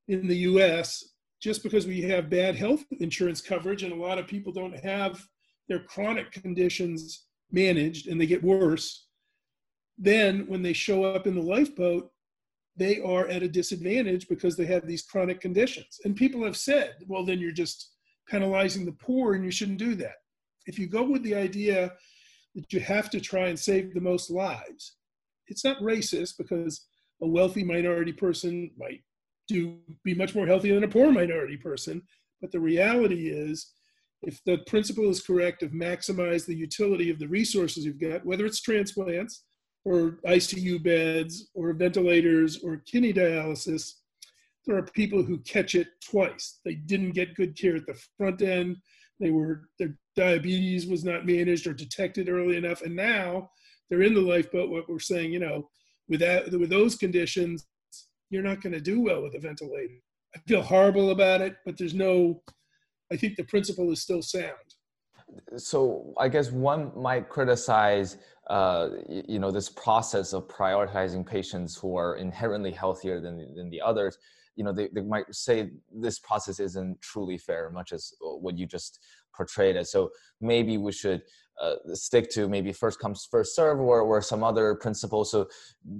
in 0.08 0.26
the 0.26 0.36
us 0.36 1.14
just 1.40 1.62
because 1.62 1.86
we 1.86 2.00
have 2.00 2.30
bad 2.30 2.56
health 2.56 2.84
insurance 3.00 3.40
coverage 3.40 3.82
and 3.82 3.92
a 3.92 3.96
lot 3.96 4.18
of 4.18 4.26
people 4.26 4.52
don't 4.52 4.78
have 4.82 5.22
their 5.68 5.80
chronic 5.80 6.32
conditions 6.32 7.26
managed 7.50 8.08
and 8.08 8.20
they 8.20 8.26
get 8.26 8.42
worse, 8.42 9.06
then 9.98 10.46
when 10.46 10.62
they 10.62 10.72
show 10.72 11.04
up 11.04 11.26
in 11.26 11.34
the 11.34 11.42
lifeboat, 11.42 12.10
they 12.76 13.00
are 13.00 13.28
at 13.28 13.42
a 13.42 13.48
disadvantage 13.48 14.26
because 14.28 14.56
they 14.56 14.64
have 14.64 14.86
these 14.86 15.02
chronic 15.02 15.40
conditions. 15.40 16.00
And 16.04 16.16
people 16.16 16.42
have 16.44 16.56
said, 16.56 16.94
well, 17.06 17.24
then 17.24 17.38
you're 17.38 17.52
just 17.52 17.92
penalizing 18.28 18.84
the 18.84 18.92
poor 18.92 19.34
and 19.34 19.44
you 19.44 19.50
shouldn't 19.50 19.78
do 19.78 19.94
that. 19.96 20.16
If 20.66 20.78
you 20.78 20.86
go 20.86 21.02
with 21.02 21.22
the 21.22 21.34
idea 21.34 21.92
that 22.54 22.72
you 22.72 22.80
have 22.80 23.10
to 23.10 23.20
try 23.20 23.48
and 23.48 23.58
save 23.58 23.94
the 23.94 24.00
most 24.00 24.30
lives, 24.30 24.96
it's 25.48 25.64
not 25.64 25.78
racist 25.78 26.38
because 26.38 26.86
a 27.22 27.26
wealthy 27.26 27.64
minority 27.64 28.12
person 28.12 28.70
might 28.78 29.02
do 29.48 29.78
be 30.04 30.14
much 30.14 30.34
more 30.34 30.46
healthy 30.46 30.72
than 30.72 30.84
a 30.84 30.88
poor 30.88 31.10
minority 31.10 31.56
person. 31.56 32.02
But 32.40 32.50
the 32.52 32.60
reality 32.60 33.28
is, 33.28 33.72
if 34.22 34.42
the 34.44 34.58
principle 34.66 35.10
is 35.10 35.20
correct 35.20 35.62
of 35.62 35.72
maximize 35.72 36.46
the 36.46 36.54
utility 36.54 37.10
of 37.10 37.18
the 37.18 37.28
resources 37.28 37.84
you've 37.84 38.00
got, 38.00 38.24
whether 38.24 38.46
it's 38.46 38.60
transplants 38.60 39.44
or 39.84 40.18
ICU 40.26 40.82
beds 40.82 41.50
or 41.54 41.74
ventilators 41.74 42.62
or 42.64 42.82
kidney 42.86 43.12
dialysis, 43.12 43.94
there 44.66 44.76
are 44.76 44.82
people 44.82 45.22
who 45.22 45.38
catch 45.38 45.74
it 45.74 45.88
twice. 46.02 46.60
They 46.64 46.74
didn't 46.74 47.10
get 47.10 47.34
good 47.34 47.58
care 47.58 47.76
at 47.76 47.86
the 47.86 48.00
front 48.16 48.40
end. 48.40 48.78
They 49.20 49.30
were 49.30 49.68
their 49.78 49.96
diabetes 50.16 50.86
was 50.86 51.04
not 51.04 51.26
managed 51.26 51.66
or 51.66 51.72
detected 51.72 52.28
early 52.28 52.56
enough, 52.56 52.82
and 52.82 52.94
now 52.94 53.50
they're 53.88 54.02
in 54.02 54.14
the 54.14 54.20
lifeboat. 54.20 54.70
What 54.70 54.88
we're 54.88 54.98
saying, 54.98 55.32
you 55.32 55.38
know, 55.38 55.68
with 56.08 56.20
that 56.20 56.50
with 56.52 56.70
those 56.70 56.96
conditions, 56.96 57.66
you're 58.30 58.42
not 58.42 58.60
going 58.60 58.72
to 58.72 58.80
do 58.80 59.00
well 59.00 59.22
with 59.22 59.34
a 59.34 59.38
ventilator. 59.38 59.94
I 60.34 60.40
feel 60.48 60.62
horrible 60.62 61.10
about 61.10 61.40
it, 61.40 61.56
but 61.64 61.78
there's 61.78 61.94
no. 61.94 62.42
I 63.12 63.16
think 63.16 63.36
the 63.36 63.44
principle 63.44 63.92
is 63.92 64.02
still 64.02 64.22
sound. 64.22 64.74
So 65.56 66.14
I 66.18 66.28
guess 66.28 66.50
one 66.50 66.90
might 66.96 67.28
criticize, 67.28 68.16
uh, 68.48 68.88
you 69.08 69.38
know, 69.38 69.50
this 69.50 69.68
process 69.68 70.32
of 70.32 70.48
prioritizing 70.48 71.26
patients 71.26 71.76
who 71.76 71.96
are 71.96 72.16
inherently 72.16 72.72
healthier 72.72 73.20
than 73.20 73.54
than 73.54 73.70
the 73.70 73.80
others 73.80 74.18
you 74.56 74.64
know 74.64 74.72
they, 74.72 74.88
they 74.94 75.02
might 75.02 75.32
say 75.34 75.70
this 75.92 76.18
process 76.18 76.60
isn't 76.60 77.00
truly 77.00 77.38
fair 77.38 77.70
much 77.70 77.92
as 77.92 78.12
uh, 78.24 78.36
what 78.36 78.56
you 78.58 78.66
just 78.66 79.00
portrayed 79.36 79.76
it 79.76 79.86
so 79.86 80.10
maybe 80.40 80.78
we 80.78 80.92
should 80.92 81.22
uh, 81.60 81.74
stick 81.92 82.30
to 82.30 82.48
maybe 82.48 82.72
first 82.72 82.98
comes 82.98 83.26
first 83.30 83.54
serve 83.54 83.80
or, 83.80 84.00
or 84.00 84.20
some 84.20 84.42
other 84.42 84.74
principle 84.74 85.24
so 85.24 85.46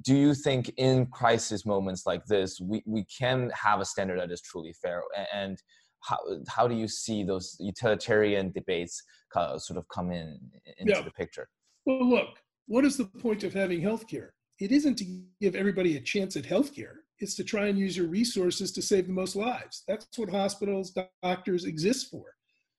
do 0.02 0.14
you 0.14 0.34
think 0.34 0.72
in 0.76 1.06
crisis 1.06 1.64
moments 1.64 2.06
like 2.06 2.24
this 2.26 2.60
we, 2.60 2.82
we 2.86 3.04
can 3.04 3.50
have 3.54 3.80
a 3.80 3.84
standard 3.84 4.18
that 4.18 4.30
is 4.30 4.40
truly 4.40 4.72
fair? 4.72 5.02
And 5.32 5.62
how, 6.00 6.18
how 6.48 6.68
do 6.68 6.74
you 6.74 6.86
see 6.86 7.22
those 7.22 7.56
utilitarian 7.60 8.52
debates 8.52 9.02
uh, 9.34 9.58
sort 9.58 9.78
of 9.78 9.88
come 9.88 10.10
in 10.10 10.38
into 10.78 10.92
yeah. 10.92 11.00
the 11.02 11.10
picture? 11.12 11.48
Well 11.86 12.08
look 12.08 12.40
what 12.66 12.84
is 12.84 12.96
the 12.96 13.04
point 13.04 13.44
of 13.44 13.52
having 13.52 13.80
healthcare 13.80 14.30
it 14.60 14.70
isn't 14.72 14.96
to 14.96 15.04
give 15.40 15.54
everybody 15.54 15.96
a 15.96 16.00
chance 16.00 16.36
at 16.36 16.44
healthcare 16.44 16.96
it's 17.20 17.34
to 17.36 17.44
try 17.44 17.66
and 17.66 17.78
use 17.78 17.96
your 17.96 18.06
resources 18.06 18.72
to 18.72 18.82
save 18.82 19.06
the 19.06 19.12
most 19.12 19.36
lives. 19.36 19.84
That's 19.86 20.06
what 20.16 20.30
hospitals, 20.30 20.96
doctors 21.22 21.64
exist 21.64 22.10
for. 22.10 22.24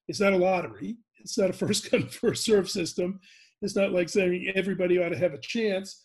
It's 0.08 0.20
not 0.20 0.32
a 0.32 0.38
lottery. 0.38 0.96
It's 1.18 1.38
not 1.38 1.50
a 1.50 1.54
first 1.54 1.90
come, 1.90 2.08
first 2.08 2.44
serve 2.44 2.70
system. 2.70 3.20
It's 3.62 3.76
not 3.76 3.92
like 3.92 4.08
saying 4.08 4.52
everybody 4.54 5.02
ought 5.02 5.08
to 5.08 5.18
have 5.18 5.34
a 5.34 5.40
chance 5.40 6.02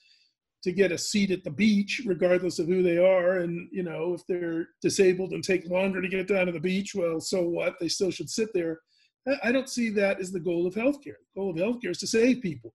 to 0.64 0.72
get 0.72 0.92
a 0.92 0.98
seat 0.98 1.32
at 1.32 1.44
the 1.44 1.52
beach, 1.52 2.02
regardless 2.06 2.60
of 2.60 2.68
who 2.68 2.84
they 2.84 2.98
are. 2.98 3.40
And, 3.40 3.68
you 3.72 3.84
know, 3.84 4.14
if 4.14 4.22
they're 4.28 4.68
disabled 4.82 5.34
and 5.34 5.44
take 5.44 5.68
longer 5.70 6.02
to 6.02 6.08
get 6.08 6.28
down 6.28 6.46
to 6.46 6.52
the 6.52 6.60
beach, 6.60 6.94
well, 6.96 7.20
so 7.20 7.44
what? 7.44 7.76
They 7.80 7.88
still 7.88 8.12
should 8.12 8.30
sit 8.30 8.50
there. 8.54 8.80
I 9.44 9.52
don't 9.52 9.70
see 9.70 9.90
that 9.92 10.20
as 10.20 10.32
the 10.32 10.40
goal 10.40 10.66
of 10.66 10.76
healthcare. 10.76 11.18
The 11.36 11.38
goal 11.38 11.50
of 11.52 11.58
healthcare 11.58 11.92
is 11.92 12.00
to 12.00 12.08
save 12.08 12.42
people. 12.42 12.74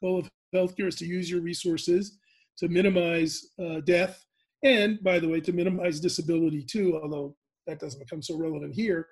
The 0.00 0.08
goal 0.08 0.18
of 0.18 0.30
healthcare 0.54 0.88
is 0.88 0.96
to 0.96 1.06
use 1.06 1.30
your 1.30 1.40
resources 1.40 2.18
to 2.58 2.68
minimize 2.68 3.48
uh, 3.62 3.80
death 3.80 4.22
and 4.62 5.02
by 5.02 5.18
the 5.18 5.28
way, 5.28 5.40
to 5.40 5.52
minimize 5.52 6.00
disability 6.00 6.62
too, 6.62 6.98
although 7.02 7.36
that 7.66 7.78
doesn't 7.78 8.00
become 8.00 8.22
so 8.22 8.36
relevant 8.36 8.74
here. 8.74 9.06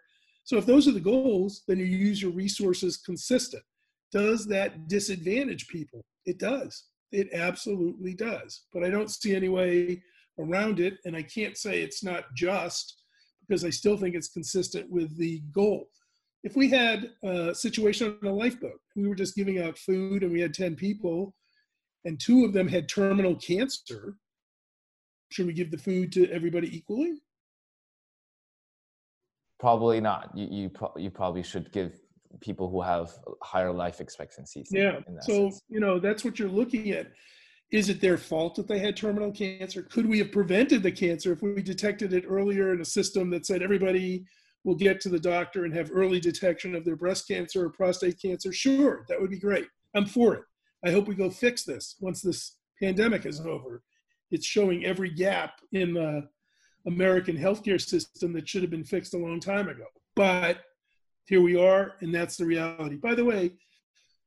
So 0.45 0.57
if 0.57 0.67
those 0.67 0.87
are 0.87 0.93
the 0.93 1.01
goals, 1.01 1.63
then 1.67 1.79
you 1.79 1.87
use 1.87 2.21
your 2.21 2.33
resources 2.33 2.99
consistent. 2.99 3.63
Does 4.13 4.47
that 4.47 4.89
disadvantage 4.89 5.69
people? 5.69 6.05
It 6.27 6.39
does. 6.39 6.85
It 7.13 7.29
absolutely 7.33 8.15
does. 8.15 8.65
But 8.73 8.85
I 8.85 8.91
don't 8.91 9.11
see 9.11 9.35
any 9.35 9.49
way 9.49 10.03
around 10.39 10.81
it. 10.81 10.99
And 11.05 11.17
I 11.17 11.23
can't 11.23 11.57
say 11.57 11.81
it's 11.81 12.05
not 12.05 12.25
just 12.35 13.03
because 13.47 13.65
I 13.65 13.71
still 13.71 13.97
think 13.97 14.15
it's 14.15 14.29
consistent 14.29 14.91
with 14.91 15.17
the 15.17 15.41
goal. 15.53 15.89
If 16.43 16.57
we 16.57 16.69
had 16.69 17.11
a 17.23 17.55
situation 17.55 18.19
on 18.23 18.29
a 18.29 18.35
lifeboat, 18.35 18.79
we 18.97 19.09
were 19.09 19.15
just 19.15 19.35
giving 19.35 19.61
out 19.61 19.79
food 19.79 20.23
and 20.23 20.33
we 20.33 20.41
had 20.41 20.53
10 20.53 20.77
people, 20.77 21.35
and 22.05 22.21
two 22.21 22.45
of 22.45 22.53
them 22.53 22.69
had 22.69 22.89
terminal 22.89 23.35
cancer, 23.37 24.17
should 25.35 25.47
we 25.47 25.53
give 25.53 25.73
the 25.73 25.79
food 25.79 26.13
to 26.13 26.31
everybody 26.31 26.75
equally? 26.77 27.21
Probably 29.59 30.01
not. 30.01 30.31
You 30.37 30.47
you, 30.51 30.69
pro- 30.69 30.95
you 30.97 31.11
probably 31.11 31.43
should 31.43 31.73
give 31.73 31.99
people 32.41 32.71
who 32.71 32.81
have 32.83 33.13
higher 33.43 33.73
life 33.73 34.01
expectancies. 34.01 34.69
Yeah. 34.71 35.01
so 35.23 35.51
sense. 35.51 35.63
you 35.69 35.81
know 35.81 35.99
that's 35.99 36.25
what 36.25 36.39
you're 36.39 36.49
looking 36.49 36.91
at. 36.91 37.09
Is 37.73 37.89
it 37.89 38.01
their 38.01 38.17
fault 38.17 38.55
that 38.55 38.69
they 38.69 38.79
had 38.79 38.97
terminal 38.97 39.33
cancer? 39.33 39.83
Could 39.83 40.07
we 40.07 40.19
have 40.19 40.31
prevented 40.31 40.85
the 40.85 40.93
cancer 40.93 41.33
if 41.33 41.43
we 41.43 41.61
detected 41.63 42.13
it 42.13 42.25
earlier 42.29 42.73
in 42.73 42.81
a 42.81 42.85
system 42.85 43.29
that 43.31 43.45
said 43.45 43.61
everybody 43.61 44.25
will 44.63 44.77
get 44.77 45.01
to 45.01 45.09
the 45.09 45.19
doctor 45.19 45.65
and 45.65 45.75
have 45.75 45.91
early 45.93 46.21
detection 46.21 46.77
of 46.77 46.85
their 46.85 46.97
breast 46.97 47.27
cancer 47.27 47.65
or 47.65 47.71
prostate 47.71 48.23
cancer? 48.23 48.53
Sure, 48.53 49.05
that 49.09 49.21
would 49.21 49.31
be 49.31 49.41
great. 49.41 49.67
I'm 49.97 50.07
for 50.07 50.35
it. 50.35 50.45
I 50.85 50.93
hope 50.93 51.09
we 51.09 51.17
go 51.17 51.29
fix 51.29 51.65
this 51.65 51.97
once 51.99 52.23
this 52.23 52.57
pandemic 52.81 53.27
is 53.27 53.41
over 53.41 53.83
it's 54.35 54.45
showing 54.47 54.85
every 54.85 55.11
gap 55.11 55.61
in 55.73 55.95
the 55.95 56.29
American 56.87 57.37
healthcare 57.37 57.81
system 57.81 58.33
that 58.33 58.49
should 58.49 58.63
have 58.63 58.71
been 58.71 58.85
fixed 58.85 59.15
a 59.15 59.19
long 59.19 59.39
time 59.39 59.69
ago. 59.69 59.85
But 60.17 60.59
here 61.27 61.41
we 61.41 61.57
are, 61.57 61.95
and 62.01 62.13
that's 62.13 62.37
the 62.37 62.45
reality. 62.45 62.97
By 62.97 63.15
the 63.15 63.25
way, 63.25 63.53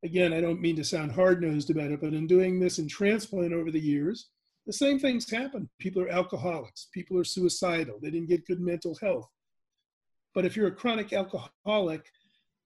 again, 0.03 0.31
I 0.31 0.39
don't 0.39 0.61
mean 0.61 0.77
to 0.77 0.83
sound 0.83 1.11
hard 1.11 1.41
nosed 1.41 1.69
about 1.69 1.91
it, 1.91 2.01
but 2.01 2.13
in 2.13 2.25
doing 2.25 2.59
this 2.59 2.79
in 2.79 2.87
transplant 2.87 3.53
over 3.53 3.69
the 3.69 3.79
years, 3.79 4.29
the 4.65 4.73
same 4.73 4.97
things 4.97 5.29
happen. 5.29 5.69
People 5.77 6.01
are 6.01 6.09
alcoholics, 6.09 6.87
people 6.93 7.17
are 7.19 7.25
suicidal, 7.25 7.99
they 8.01 8.09
didn't 8.09 8.29
get 8.29 8.47
good 8.47 8.61
mental 8.61 8.97
health. 9.01 9.29
But 10.33 10.45
if 10.45 10.55
you're 10.55 10.67
a 10.67 10.75
chronic 10.75 11.11
alcoholic, 11.13 12.05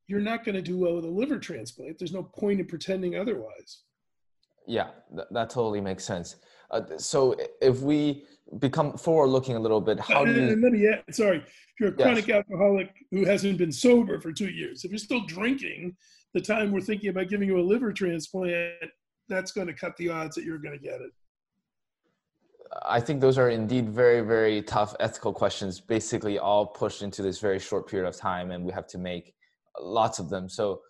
you're 0.07 0.19
not 0.19 0.43
going 0.45 0.55
to 0.55 0.61
do 0.61 0.77
well 0.77 0.95
with 0.95 1.05
a 1.05 1.09
liver 1.09 1.39
transplant. 1.39 1.97
There's 1.97 2.13
no 2.13 2.23
point 2.23 2.59
in 2.59 2.67
pretending 2.67 3.15
otherwise. 3.15 3.83
Yeah, 4.67 4.89
th- 5.15 5.27
that 5.31 5.49
totally 5.49 5.81
makes 5.81 6.03
sense. 6.03 6.35
Uh, 6.71 6.81
so 6.97 7.35
if 7.61 7.81
we 7.81 8.23
become 8.59 8.97
forward 8.97 9.27
looking 9.27 9.55
a 9.55 9.59
little 9.59 9.81
bit, 9.81 9.99
how 9.99 10.25
do 10.25 10.33
you? 10.33 10.55
Let 10.55 10.71
me 10.71 10.87
add, 10.87 11.03
sorry, 11.13 11.37
if 11.37 11.79
you're 11.79 11.89
a 11.89 11.93
chronic 11.93 12.27
yes. 12.27 12.37
alcoholic 12.37 12.89
who 13.11 13.25
hasn't 13.25 13.57
been 13.57 13.71
sober 13.71 14.19
for 14.19 14.31
two 14.31 14.49
years, 14.49 14.83
if 14.85 14.91
you're 14.91 14.97
still 14.97 15.25
drinking, 15.25 15.95
the 16.33 16.41
time 16.41 16.71
we're 16.71 16.81
thinking 16.81 17.09
about 17.09 17.27
giving 17.27 17.47
you 17.47 17.59
a 17.59 17.61
liver 17.61 17.91
transplant, 17.91 18.73
that's 19.27 19.51
going 19.51 19.67
to 19.67 19.73
cut 19.73 19.95
the 19.97 20.09
odds 20.09 20.35
that 20.35 20.45
you're 20.45 20.57
going 20.57 20.77
to 20.77 20.83
get 20.83 21.01
it. 21.01 21.11
I 22.83 23.01
think 23.01 23.19
those 23.19 23.37
are 23.37 23.49
indeed 23.49 23.89
very, 23.89 24.21
very 24.21 24.61
tough 24.61 24.95
ethical 25.01 25.33
questions, 25.33 25.81
basically 25.81 26.39
all 26.39 26.65
pushed 26.65 27.01
into 27.01 27.21
this 27.21 27.39
very 27.39 27.59
short 27.59 27.89
period 27.89 28.07
of 28.07 28.15
time, 28.15 28.51
and 28.51 28.63
we 28.63 28.71
have 28.71 28.87
to 28.87 28.97
make 28.97 29.33
lots 29.81 30.19
of 30.19 30.29
them. 30.29 30.47
So, 30.47 30.81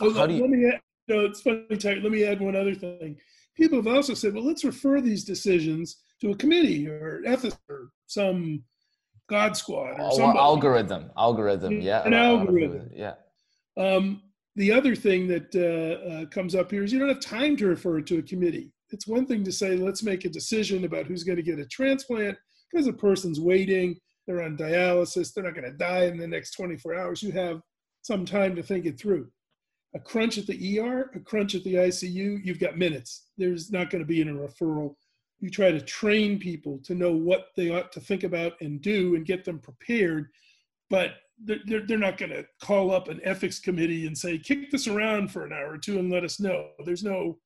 oh, 0.00 0.12
how 0.14 0.26
do 0.26 0.34
you? 0.34 0.40
Let 0.40 0.50
me 0.50 0.66
add, 0.66 0.80
no, 1.06 1.20
it's 1.26 1.42
funny. 1.42 1.64
Let 1.70 2.10
me 2.10 2.24
add 2.24 2.40
one 2.40 2.56
other 2.56 2.74
thing 2.74 3.18
people 3.56 3.78
have 3.78 3.86
also 3.86 4.14
said, 4.14 4.34
well, 4.34 4.44
let's 4.44 4.64
refer 4.64 5.00
these 5.00 5.24
decisions 5.24 6.02
to 6.20 6.30
a 6.30 6.36
committee 6.36 6.88
or 6.88 7.22
ethics 7.26 7.56
or 7.68 7.90
some 8.06 8.62
God 9.28 9.56
squad 9.56 9.98
or, 9.98 10.20
or 10.20 10.36
algorithm. 10.36 11.10
Algorithm, 11.16 11.80
yeah. 11.80 12.04
An 12.04 12.14
algorithm. 12.14 12.90
Yeah. 12.92 13.14
Um, 13.78 14.22
the 14.56 14.72
other 14.72 14.94
thing 14.94 15.26
that 15.28 15.54
uh, 15.54 16.12
uh, 16.12 16.26
comes 16.26 16.54
up 16.54 16.70
here 16.70 16.84
is 16.84 16.92
you 16.92 16.98
don't 16.98 17.08
have 17.08 17.20
time 17.20 17.56
to 17.56 17.66
refer 17.66 17.98
it 17.98 18.06
to 18.08 18.18
a 18.18 18.22
committee. 18.22 18.72
It's 18.90 19.06
one 19.06 19.26
thing 19.26 19.42
to 19.44 19.52
say, 19.52 19.76
let's 19.76 20.02
make 20.02 20.24
a 20.26 20.28
decision 20.28 20.84
about 20.84 21.06
who's 21.06 21.24
going 21.24 21.36
to 21.36 21.42
get 21.42 21.58
a 21.58 21.66
transplant 21.66 22.36
because 22.70 22.86
a 22.86 22.92
person's 22.92 23.40
waiting, 23.40 23.98
they're 24.26 24.42
on 24.42 24.56
dialysis, 24.56 25.32
they're 25.32 25.44
not 25.44 25.54
going 25.54 25.70
to 25.70 25.76
die 25.76 26.04
in 26.04 26.18
the 26.18 26.26
next 26.26 26.52
24 26.52 26.94
hours. 26.94 27.22
You 27.22 27.32
have 27.32 27.60
some 28.02 28.26
time 28.26 28.54
to 28.56 28.62
think 28.62 28.84
it 28.84 29.00
through 29.00 29.28
a 29.94 30.00
crunch 30.00 30.38
at 30.38 30.46
the 30.46 30.80
ER, 30.80 31.10
a 31.14 31.20
crunch 31.20 31.54
at 31.54 31.64
the 31.64 31.74
ICU, 31.74 32.40
you've 32.44 32.60
got 32.60 32.78
minutes. 32.78 33.28
There's 33.36 33.70
not 33.70 33.90
going 33.90 34.02
to 34.02 34.06
be 34.06 34.22
a 34.22 34.24
referral. 34.24 34.94
You 35.40 35.50
try 35.50 35.70
to 35.70 35.80
train 35.80 36.38
people 36.38 36.78
to 36.84 36.94
know 36.94 37.12
what 37.12 37.48
they 37.56 37.70
ought 37.70 37.92
to 37.92 38.00
think 38.00 38.24
about 38.24 38.52
and 38.60 38.80
do 38.80 39.16
and 39.16 39.26
get 39.26 39.44
them 39.44 39.58
prepared, 39.58 40.28
but 40.88 41.14
they're, 41.44 41.84
they're 41.86 41.98
not 41.98 42.16
going 42.16 42.30
to 42.30 42.46
call 42.62 42.92
up 42.92 43.08
an 43.08 43.20
ethics 43.24 43.58
committee 43.58 44.06
and 44.06 44.16
say, 44.16 44.38
kick 44.38 44.70
this 44.70 44.86
around 44.86 45.30
for 45.30 45.44
an 45.44 45.52
hour 45.52 45.72
or 45.72 45.78
two 45.78 45.98
and 45.98 46.10
let 46.10 46.24
us 46.24 46.38
know. 46.38 46.68
There's 46.84 47.02
no 47.02 47.38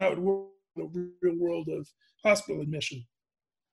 how 0.00 0.08
it 0.08 0.18
works 0.18 0.50
the 0.76 1.10
real 1.22 1.36
world 1.36 1.68
of 1.68 1.88
hospital 2.22 2.60
admission. 2.60 3.04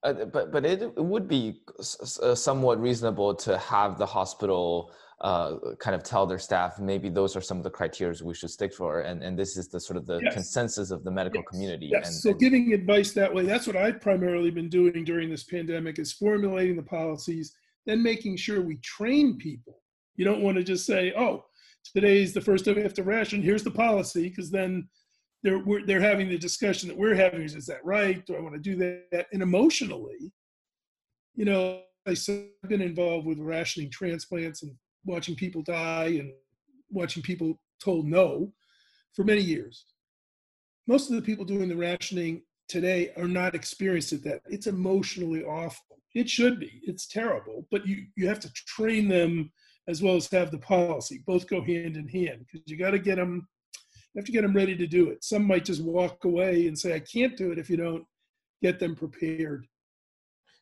Uh, 0.02 0.12
but 0.26 0.52
but 0.52 0.66
it, 0.66 0.96
would 0.96 1.28
be 1.28 1.60
somewhat 1.80 2.80
reasonable 2.80 3.34
to 3.34 3.56
have 3.56 3.98
the 3.98 4.06
hospital 4.06 4.92
uh, 5.20 5.56
kind 5.78 5.94
of 5.94 6.02
tell 6.02 6.26
their 6.26 6.38
staff 6.38 6.78
maybe 6.78 7.08
those 7.08 7.36
are 7.36 7.40
some 7.40 7.56
of 7.56 7.62
the 7.62 7.70
criteria 7.70 8.14
we 8.24 8.34
should 8.34 8.50
stick 8.50 8.74
for 8.74 9.00
and, 9.02 9.22
and 9.22 9.38
this 9.38 9.56
is 9.56 9.68
the 9.68 9.80
sort 9.80 9.96
of 9.96 10.06
the 10.06 10.20
yes. 10.22 10.34
consensus 10.34 10.90
of 10.90 11.04
the 11.04 11.10
medical 11.10 11.40
yes. 11.40 11.48
community 11.50 11.88
yes. 11.90 12.08
And, 12.08 12.16
so 12.16 12.30
and, 12.30 12.40
giving 12.40 12.72
advice 12.72 13.12
that 13.12 13.32
way 13.32 13.44
that's 13.44 13.66
what 13.66 13.76
i've 13.76 14.00
primarily 14.00 14.50
been 14.50 14.68
doing 14.68 15.04
during 15.04 15.30
this 15.30 15.44
pandemic 15.44 15.98
is 15.98 16.12
formulating 16.12 16.76
the 16.76 16.82
policies 16.82 17.54
then 17.86 18.02
making 18.02 18.36
sure 18.36 18.60
we 18.60 18.76
train 18.76 19.38
people 19.38 19.80
you 20.16 20.24
don't 20.24 20.42
want 20.42 20.56
to 20.56 20.64
just 20.64 20.84
say 20.84 21.12
oh 21.16 21.44
today 21.92 22.22
is 22.22 22.32
the 22.32 22.40
first 22.40 22.64
day 22.64 22.72
we 22.72 22.82
have 22.82 22.94
to 22.94 23.02
ration. 23.02 23.42
Here's 23.42 23.62
the 23.62 23.70
policy, 23.70 24.28
because 24.28 24.50
then 24.50 24.88
they're 25.42 25.62
they're 25.86 26.00
having 26.00 26.28
the 26.28 26.38
discussion 26.38 26.88
that 26.88 26.96
we're 26.96 27.14
having. 27.14 27.42
Is, 27.42 27.54
is 27.54 27.66
that 27.66 27.84
right? 27.84 28.24
Do 28.26 28.36
I 28.36 28.40
want 28.40 28.54
to 28.54 28.60
do 28.60 28.76
that? 28.76 29.26
And 29.32 29.42
emotionally, 29.42 30.32
you 31.34 31.44
know, 31.44 31.82
I've 32.06 32.18
been 32.68 32.82
involved 32.82 33.26
with 33.26 33.38
rationing 33.38 33.90
transplants 33.90 34.62
and 34.62 34.72
watching 35.04 35.34
people 35.34 35.62
die 35.62 36.16
and 36.20 36.32
watching 36.90 37.22
people 37.22 37.58
told 37.82 38.06
no 38.06 38.52
for 39.12 39.24
many 39.24 39.40
years. 39.40 39.86
Most 40.86 41.10
of 41.10 41.16
the 41.16 41.22
people 41.22 41.44
doing 41.44 41.68
the 41.68 41.76
rationing 41.76 42.42
today 42.68 43.12
are 43.16 43.28
not 43.28 43.54
experienced 43.54 44.12
at 44.12 44.24
that. 44.24 44.40
It's 44.46 44.66
emotionally 44.66 45.42
awful. 45.44 45.98
It 46.14 46.28
should 46.28 46.60
be. 46.60 46.80
It's 46.84 47.06
terrible, 47.06 47.66
but 47.70 47.86
you 47.86 48.06
you 48.16 48.28
have 48.28 48.40
to 48.40 48.52
train 48.52 49.08
them 49.08 49.50
as 49.88 50.02
well 50.02 50.16
as 50.16 50.28
have 50.30 50.50
the 50.50 50.58
policy. 50.58 51.22
Both 51.26 51.48
go 51.48 51.60
hand 51.62 51.96
in 51.96 52.08
hand 52.08 52.46
because 52.46 52.62
you 52.66 52.76
got 52.76 52.92
to 52.92 52.98
get 52.98 53.16
them. 53.16 53.46
You 54.14 54.20
have 54.20 54.26
to 54.26 54.32
get 54.32 54.42
them 54.42 54.54
ready 54.54 54.76
to 54.76 54.86
do 54.86 55.10
it. 55.10 55.24
Some 55.24 55.44
might 55.44 55.64
just 55.64 55.82
walk 55.82 56.24
away 56.24 56.68
and 56.68 56.78
say, 56.78 56.94
"I 56.94 57.00
can't 57.00 57.36
do 57.36 57.50
it" 57.50 57.58
if 57.58 57.68
you 57.68 57.76
don't 57.76 58.04
get 58.62 58.78
them 58.78 58.94
prepared. 58.94 59.66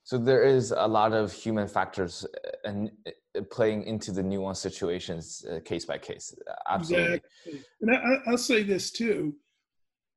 So 0.04 0.18
there 0.18 0.42
is 0.42 0.72
a 0.72 0.86
lot 0.86 1.12
of 1.12 1.32
human 1.32 1.68
factors 1.68 2.26
uh, 2.44 2.68
and 2.68 2.90
uh, 3.06 3.42
playing 3.50 3.84
into 3.84 4.10
the 4.10 4.22
nuanced 4.22 4.56
situations 4.56 5.44
uh, 5.50 5.60
case 5.64 5.84
by 5.84 5.98
case. 5.98 6.34
Absolutely. 6.68 7.20
Exactly. 7.46 7.64
And 7.80 7.90
I, 7.96 8.30
I'll 8.30 8.38
say 8.38 8.62
this 8.62 8.90
too: 8.90 9.34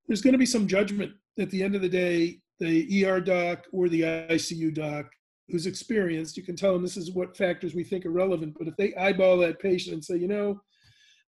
there's 0.07 0.21
going 0.21 0.33
to 0.33 0.39
be 0.39 0.45
some 0.45 0.67
judgment 0.67 1.13
at 1.39 1.49
the 1.51 1.61
end 1.63 1.75
of 1.75 1.81
the 1.81 1.89
day. 1.89 2.39
The 2.59 3.05
ER 3.05 3.19
doc 3.19 3.65
or 3.73 3.89
the 3.89 4.01
ICU 4.01 4.73
doc 4.73 5.07
who's 5.49 5.67
experienced, 5.67 6.37
you 6.37 6.43
can 6.43 6.55
tell 6.55 6.73
them 6.73 6.81
this 6.81 6.97
is 6.97 7.11
what 7.11 7.37
factors 7.37 7.75
we 7.75 7.83
think 7.83 8.05
are 8.05 8.11
relevant. 8.11 8.55
But 8.57 8.67
if 8.67 8.75
they 8.77 8.95
eyeball 8.95 9.37
that 9.37 9.59
patient 9.59 9.93
and 9.93 10.03
say, 10.03 10.17
you 10.17 10.27
know, 10.27 10.59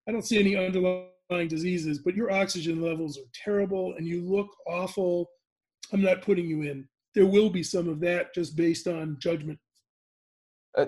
I 0.08 0.12
don't 0.12 0.26
see 0.26 0.38
any 0.38 0.56
underlying 0.56 1.48
diseases, 1.48 2.00
but 2.00 2.16
your 2.16 2.32
oxygen 2.32 2.80
levels 2.82 3.18
are 3.18 3.28
terrible 3.32 3.94
and 3.96 4.06
you 4.06 4.22
look 4.22 4.48
awful, 4.66 5.30
I'm 5.92 6.02
not 6.02 6.22
putting 6.22 6.46
you 6.46 6.62
in. 6.62 6.88
There 7.14 7.26
will 7.26 7.50
be 7.50 7.62
some 7.62 7.88
of 7.88 8.00
that 8.00 8.34
just 8.34 8.56
based 8.56 8.86
on 8.86 9.16
judgment. 9.18 9.58
Uh, 10.76 10.86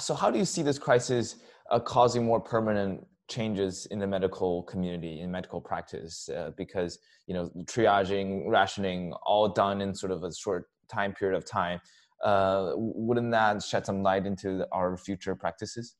so, 0.00 0.14
how 0.14 0.30
do 0.30 0.38
you 0.38 0.44
see 0.44 0.62
this 0.62 0.78
crisis 0.78 1.36
uh, 1.70 1.80
causing 1.80 2.24
more 2.24 2.40
permanent 2.40 3.06
changes 3.28 3.86
in 3.86 3.98
the 3.98 4.06
medical 4.06 4.62
community 4.62 5.20
in 5.20 5.30
medical 5.30 5.60
practice 5.60 6.28
uh, 6.28 6.52
because 6.56 7.00
you 7.26 7.34
know 7.34 7.50
triaging 7.64 8.44
rationing 8.46 9.12
all 9.24 9.48
done 9.48 9.80
in 9.80 9.92
sort 9.92 10.12
of 10.12 10.22
a 10.22 10.32
short 10.32 10.66
time 10.88 11.12
period 11.12 11.36
of 11.36 11.44
time 11.44 11.80
uh, 12.22 12.72
wouldn't 12.76 13.30
that 13.30 13.62
shed 13.62 13.84
some 13.84 14.02
light 14.02 14.26
into 14.26 14.66
our 14.72 14.96
future 14.96 15.34
practices? 15.34 15.96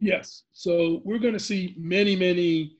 Yes. 0.00 0.44
So 0.52 1.02
we're 1.04 1.18
going 1.18 1.34
to 1.34 1.40
see 1.40 1.74
many, 1.78 2.16
many 2.16 2.76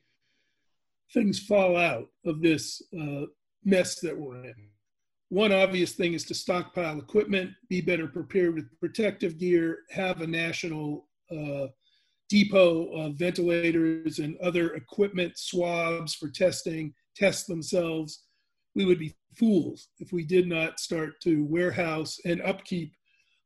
things 1.13 1.39
fall 1.39 1.75
out 1.77 2.07
of 2.25 2.41
this 2.41 2.81
uh, 2.99 3.25
mess 3.63 3.99
that 3.99 4.17
we're 4.17 4.43
in. 4.45 4.69
One 5.29 5.51
obvious 5.51 5.93
thing 5.93 6.13
is 6.13 6.23
to 6.25 6.33
stockpile 6.33 6.99
equipment, 6.99 7.51
be 7.69 7.81
better 7.81 8.07
prepared 8.07 8.55
with 8.55 8.79
protective 8.79 9.37
gear, 9.37 9.79
have 9.91 10.21
a 10.21 10.27
national 10.27 11.07
uh, 11.31 11.67
depot 12.29 12.91
of 12.93 13.15
ventilators 13.15 14.19
and 14.19 14.37
other 14.37 14.73
equipment, 14.73 15.37
swabs 15.37 16.15
for 16.15 16.29
testing, 16.29 16.93
test 17.15 17.47
themselves 17.47 18.23
we 18.75 18.85
would 18.85 18.99
be 18.99 19.15
fools 19.35 19.89
if 19.99 20.11
we 20.11 20.23
did 20.23 20.47
not 20.47 20.79
start 20.79 21.19
to 21.21 21.45
warehouse 21.45 22.17
and 22.25 22.41
upkeep 22.41 22.93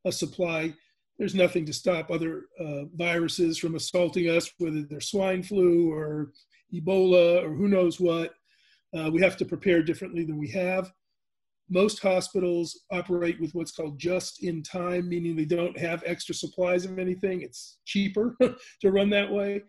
a 0.05 0.11
supply. 0.11 0.73
There's 1.17 1.35
nothing 1.35 1.65
to 1.65 1.73
stop 1.73 2.09
other 2.09 2.43
uh, 2.59 2.83
viruses 2.95 3.57
from 3.57 3.75
assaulting 3.75 4.29
us, 4.29 4.51
whether 4.57 4.81
they're 4.83 5.01
swine 5.01 5.43
flu 5.43 5.91
or 5.91 6.31
Ebola 6.73 7.43
or 7.43 7.53
who 7.55 7.67
knows 7.67 7.99
what. 7.99 8.33
Uh, 8.95 9.09
we 9.11 9.21
have 9.21 9.37
to 9.37 9.45
prepare 9.45 9.81
differently 9.81 10.23
than 10.23 10.37
we 10.37 10.49
have. 10.51 10.91
Most 11.69 12.01
hospitals 12.01 12.81
operate 12.91 13.39
with 13.39 13.55
what's 13.55 13.71
called 13.71 13.97
just 13.97 14.43
in 14.43 14.61
time, 14.63 15.07
meaning 15.09 15.35
they 15.35 15.45
don't 15.45 15.77
have 15.77 16.03
extra 16.05 16.35
supplies 16.35 16.85
of 16.85 16.99
anything. 16.99 17.41
It's 17.41 17.79
cheaper 17.85 18.35
to 18.81 18.91
run 18.91 19.09
that 19.11 19.31
way. 19.31 19.63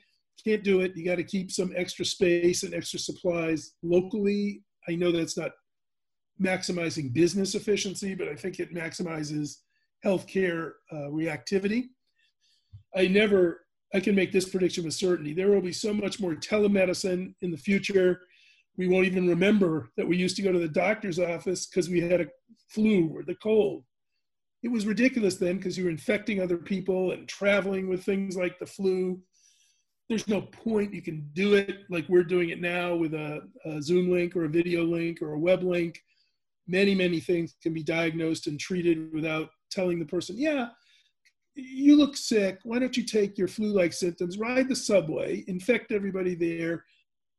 Can't 0.44 0.64
do 0.64 0.80
it. 0.80 0.96
You 0.96 1.04
got 1.04 1.16
to 1.16 1.24
keep 1.24 1.50
some 1.50 1.72
extra 1.76 2.04
space 2.04 2.64
and 2.64 2.74
extra 2.74 2.98
supplies 2.98 3.74
locally 3.82 4.62
I 4.88 4.94
know 4.94 5.12
that's 5.12 5.36
not 5.36 5.52
maximizing 6.40 7.12
business 7.12 7.54
efficiency, 7.54 8.14
but 8.14 8.28
I 8.28 8.34
think 8.34 8.58
it 8.58 8.74
maximizes 8.74 9.58
healthcare 10.04 10.72
uh, 10.92 11.08
reactivity. 11.10 11.84
I 12.94 13.06
never, 13.06 13.66
I 13.94 14.00
can 14.00 14.14
make 14.14 14.32
this 14.32 14.48
prediction 14.48 14.84
with 14.84 14.94
certainty. 14.94 15.32
There 15.32 15.50
will 15.50 15.60
be 15.60 15.72
so 15.72 15.94
much 15.94 16.20
more 16.20 16.34
telemedicine 16.34 17.34
in 17.42 17.50
the 17.50 17.56
future. 17.56 18.20
We 18.76 18.88
won't 18.88 19.06
even 19.06 19.28
remember 19.28 19.90
that 19.96 20.06
we 20.06 20.16
used 20.16 20.36
to 20.36 20.42
go 20.42 20.52
to 20.52 20.58
the 20.58 20.68
doctor's 20.68 21.18
office 21.18 21.66
because 21.66 21.88
we 21.88 22.00
had 22.00 22.20
a 22.20 22.26
flu 22.68 23.08
or 23.14 23.22
the 23.22 23.36
cold. 23.36 23.84
It 24.62 24.70
was 24.70 24.86
ridiculous 24.86 25.36
then 25.36 25.58
because 25.58 25.76
you 25.78 25.84
were 25.84 25.90
infecting 25.90 26.40
other 26.40 26.56
people 26.56 27.12
and 27.12 27.28
traveling 27.28 27.88
with 27.88 28.02
things 28.02 28.36
like 28.36 28.58
the 28.58 28.66
flu. 28.66 29.20
There's 30.08 30.26
no 30.26 30.42
point 30.42 30.94
you 30.94 31.02
can 31.02 31.28
do 31.34 31.54
it 31.54 31.80
like 31.90 32.08
we're 32.08 32.24
doing 32.24 32.50
it 32.50 32.60
now 32.60 32.94
with 32.94 33.14
a, 33.14 33.42
a, 33.64 33.80
zoom 33.80 34.10
link 34.10 34.34
or 34.34 34.44
a 34.44 34.50
video 34.50 34.82
link 34.82 35.22
or 35.22 35.32
a 35.32 35.38
web 35.38 35.62
link. 35.62 36.02
Many 36.66 36.94
many 36.94 37.20
things 37.20 37.56
can 37.62 37.74
be 37.74 37.82
diagnosed 37.82 38.46
and 38.46 38.58
treated 38.58 39.12
without 39.12 39.50
telling 39.70 39.98
the 39.98 40.06
person 40.06 40.36
yeah 40.38 40.68
you 41.56 41.94
look 41.94 42.16
sick. 42.16 42.58
Why 42.64 42.80
don't 42.80 42.96
you 42.96 43.04
take 43.04 43.38
your 43.38 43.48
flu-like 43.48 43.92
symptoms 43.92 44.38
ride 44.38 44.68
the 44.68 44.76
subway 44.76 45.44
infect 45.46 45.92
everybody 45.92 46.34
there 46.34 46.84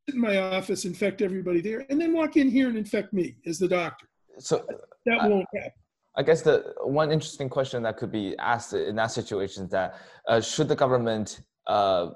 in 0.08 0.20
my 0.20 0.38
office 0.38 0.86
infect 0.86 1.22
everybody 1.22 1.62
there 1.62 1.86
and 1.90 2.00
then 2.00 2.14
walk 2.14 2.38
in 2.38 2.50
here 2.50 2.68
and 2.68 2.78
infect 2.78 3.14
me 3.14 3.36
as 3.46 3.58
the 3.58 3.68
doctor 3.68 4.08
so 4.40 4.66
that 5.06 5.18
uh, 5.18 5.30
won't 5.30 5.48
happen 5.56 5.72
I 6.18 6.24
guess 6.24 6.42
the 6.42 6.74
one 6.82 7.12
interesting 7.12 7.50
question 7.50 7.84
that 7.84 7.98
could 7.98 8.12
be 8.12 8.38
asked 8.40 8.74
in 8.74 8.96
that 8.96 9.12
situation 9.12 9.66
is 9.66 9.70
that 9.72 9.96
uh, 10.28 10.40
should 10.40 10.70
the 10.70 10.76
government 10.76 11.42
uh, 11.68 12.12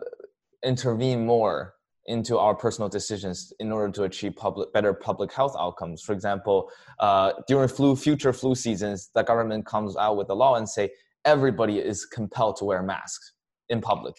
intervene 0.63 1.25
more 1.25 1.75
into 2.05 2.39
our 2.39 2.55
personal 2.55 2.89
decisions 2.89 3.53
in 3.59 3.71
order 3.71 3.91
to 3.93 4.03
achieve 4.03 4.35
public, 4.35 4.73
better 4.73 4.93
public 4.93 5.31
health 5.31 5.55
outcomes. 5.59 6.01
For 6.01 6.13
example, 6.13 6.71
uh, 6.99 7.33
during 7.47 7.69
flu, 7.69 7.95
future 7.95 8.33
flu 8.33 8.55
seasons, 8.55 9.11
the 9.13 9.21
government 9.21 9.65
comes 9.67 9.95
out 9.95 10.17
with 10.17 10.29
a 10.29 10.33
law 10.33 10.55
and 10.55 10.67
say 10.67 10.89
everybody 11.25 11.77
is 11.77 12.05
compelled 12.05 12.55
to 12.57 12.65
wear 12.65 12.81
masks 12.81 13.33
in 13.69 13.79
public. 13.79 14.15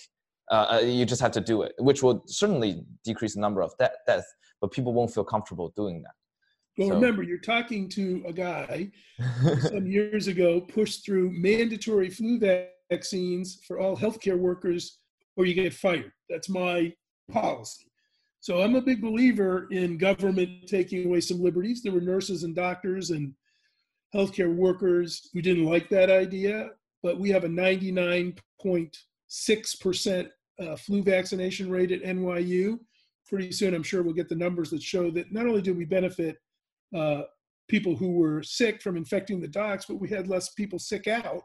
Uh, 0.51 0.67
uh 0.73 0.79
you 0.79 1.05
just 1.05 1.21
have 1.21 1.33
to 1.33 1.41
do 1.41 1.63
it, 1.63 1.73
which 1.79 2.03
will 2.03 2.23
certainly 2.27 2.83
decrease 3.05 3.35
the 3.35 3.41
number 3.41 3.63
of 3.63 3.73
de- 3.79 3.91
deaths, 4.07 4.27
but 4.61 4.73
people 4.73 4.93
won't 4.93 5.13
feel 5.13 5.25
comfortable 5.25 5.73
doing 5.77 6.03
that. 6.03 6.13
Well, 6.79 6.89
so. 6.89 6.95
remember, 6.95 7.23
you're 7.23 7.39
talking 7.39 7.89
to 7.91 8.25
a 8.27 8.33
guy 8.33 8.91
some 9.63 9.87
years 9.87 10.29
ago 10.29 10.61
pushed 10.61 11.05
through 11.05 11.31
mandatory 11.31 12.11
flu 12.11 12.39
vaccines 12.91 13.61
for 13.67 13.79
all 13.79 13.97
healthcare 13.97 14.39
workers 14.39 14.99
or 15.37 15.47
you 15.47 15.55
get 15.55 15.75
fired. 15.75 16.13
That's 16.29 16.49
my 16.49 16.93
policy. 17.31 17.87
So 18.41 18.63
I'm 18.63 18.75
a 18.75 18.81
big 18.81 19.03
believer 19.03 19.69
in 19.71 19.99
government 19.99 20.67
taking 20.67 21.07
away 21.07 21.21
some 21.21 21.43
liberties. 21.43 21.83
There 21.83 21.93
were 21.93 22.01
nurses 22.01 22.45
and 22.45 22.55
doctors 22.55 23.11
and 23.11 23.35
healthcare 24.15 24.55
workers 24.55 25.29
who 25.33 25.43
didn't 25.43 25.67
like 25.67 25.89
that 25.91 26.11
idea, 26.11 26.71
but 27.03 27.21
we 27.21 27.29
have 27.31 27.45
a 27.45 27.49
99.6% 27.49 30.29
uh, 30.61 30.77
flu 30.77 31.03
vaccination 31.03 31.71
rate 31.71 31.93
at 31.93 32.03
NYU. 32.03 32.79
Pretty 33.27 33.53
soon, 33.53 33.75
I'm 33.75 33.83
sure 33.83 34.03
we'll 34.03 34.15
get 34.15 34.29
the 34.29 34.35
numbers 34.35 34.71
that 34.71 34.83
show 34.83 35.11
that 35.13 35.33
not 35.33 35.47
only 35.47 35.63
did 35.63 35.77
we 35.77 35.85
benefit 35.85 36.37
uh, 36.95 37.23
people 37.69 37.95
who 37.95 38.13
were 38.13 38.43
sick 38.43 38.83
from 38.83 38.97
infecting 38.97 39.41
the 39.41 39.49
docs, 39.49 39.87
but 39.87 40.01
we 40.01 40.09
had 40.09 40.29
less 40.29 40.51
people 40.51 40.79
sick 40.79 41.07
out 41.07 41.43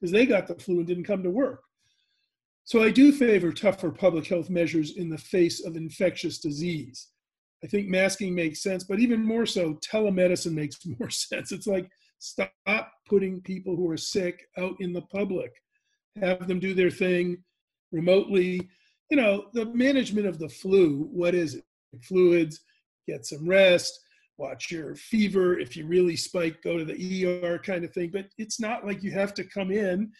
because 0.00 0.12
they 0.12 0.26
got 0.26 0.46
the 0.46 0.54
flu 0.54 0.78
and 0.78 0.86
didn't 0.86 1.04
come 1.04 1.22
to 1.22 1.30
work. 1.30 1.62
So 2.64 2.82
I 2.82 2.90
do 2.90 3.10
favor 3.10 3.52
tougher 3.52 3.90
public 3.90 4.26
health 4.26 4.50
measures 4.50 4.96
in 4.96 5.08
the 5.08 5.18
face 5.18 5.64
of 5.64 5.76
infectious 5.76 6.38
disease. 6.38 7.08
I 7.64 7.66
think 7.66 7.88
masking 7.88 8.34
makes 8.34 8.62
sense, 8.62 8.84
but 8.84 9.00
even 9.00 9.24
more 9.24 9.46
so, 9.46 9.74
telemedicine 9.74 10.52
makes 10.52 10.78
more 10.98 11.10
sense. 11.10 11.52
It's 11.52 11.66
like 11.66 11.88
stop 12.18 12.52
putting 13.08 13.40
people 13.40 13.74
who 13.74 13.90
are 13.90 13.96
sick 13.96 14.46
out 14.58 14.74
in 14.80 14.92
the 14.92 15.02
public, 15.02 15.50
have 16.20 16.46
them 16.46 16.60
do 16.60 16.74
their 16.74 16.90
thing 16.90 17.42
remotely. 17.92 18.68
You 19.10 19.16
know, 19.16 19.46
the 19.52 19.66
management 19.66 20.26
of 20.26 20.38
the 20.38 20.48
flu, 20.48 21.08
what 21.12 21.34
is 21.34 21.56
it? 21.56 21.64
Fluids, 22.02 22.60
get 23.06 23.26
some 23.26 23.46
rest, 23.46 24.00
watch 24.38 24.70
your 24.70 24.94
fever. 24.94 25.58
If 25.58 25.76
you 25.76 25.86
really 25.86 26.16
spike, 26.16 26.62
go 26.62 26.78
to 26.78 26.84
the 26.84 27.26
ER 27.26 27.58
kind 27.58 27.84
of 27.84 27.92
thing. 27.92 28.10
But 28.12 28.26
it's 28.38 28.58
not 28.58 28.86
like 28.86 29.02
you 29.02 29.10
have 29.12 29.34
to 29.34 29.44
come 29.44 29.70
in 29.70 30.10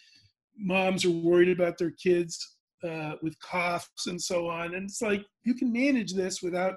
moms 0.57 1.05
are 1.05 1.11
worried 1.11 1.49
about 1.49 1.77
their 1.77 1.91
kids 1.91 2.55
uh, 2.87 3.13
with 3.21 3.39
coughs 3.39 4.07
and 4.07 4.21
so 4.21 4.49
on. 4.49 4.75
And 4.75 4.85
it's 4.85 5.01
like 5.01 5.25
you 5.43 5.53
can 5.53 5.71
manage 5.71 6.13
this 6.13 6.41
without 6.41 6.75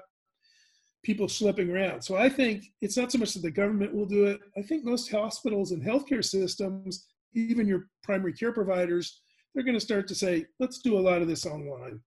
people 1.03 1.27
slipping 1.27 1.69
around. 1.69 2.01
So 2.01 2.15
I 2.15 2.29
think 2.29 2.63
it's 2.81 2.97
not 2.97 3.11
so 3.11 3.17
much 3.17 3.33
that 3.33 3.41
the 3.41 3.51
government 3.51 3.93
will 3.93 4.05
do 4.05 4.25
it. 4.25 4.39
I 4.57 4.61
think 4.61 4.83
most 4.83 5.11
hospitals 5.11 5.71
and 5.71 5.83
healthcare 5.83 6.23
systems, 6.23 7.07
even 7.33 7.67
your 7.67 7.87
primary 8.03 8.33
care 8.33 8.51
providers, 8.51 9.21
they're 9.57 9.65
going 9.65 9.73
to 9.73 9.81
start 9.81 10.07
to 10.07 10.13
say, 10.13 10.45
let's 10.59 10.77
do 10.77 10.99
a 10.99 11.01
lot 11.01 11.23
of 11.23 11.27
this 11.27 11.43
online. 11.47 11.99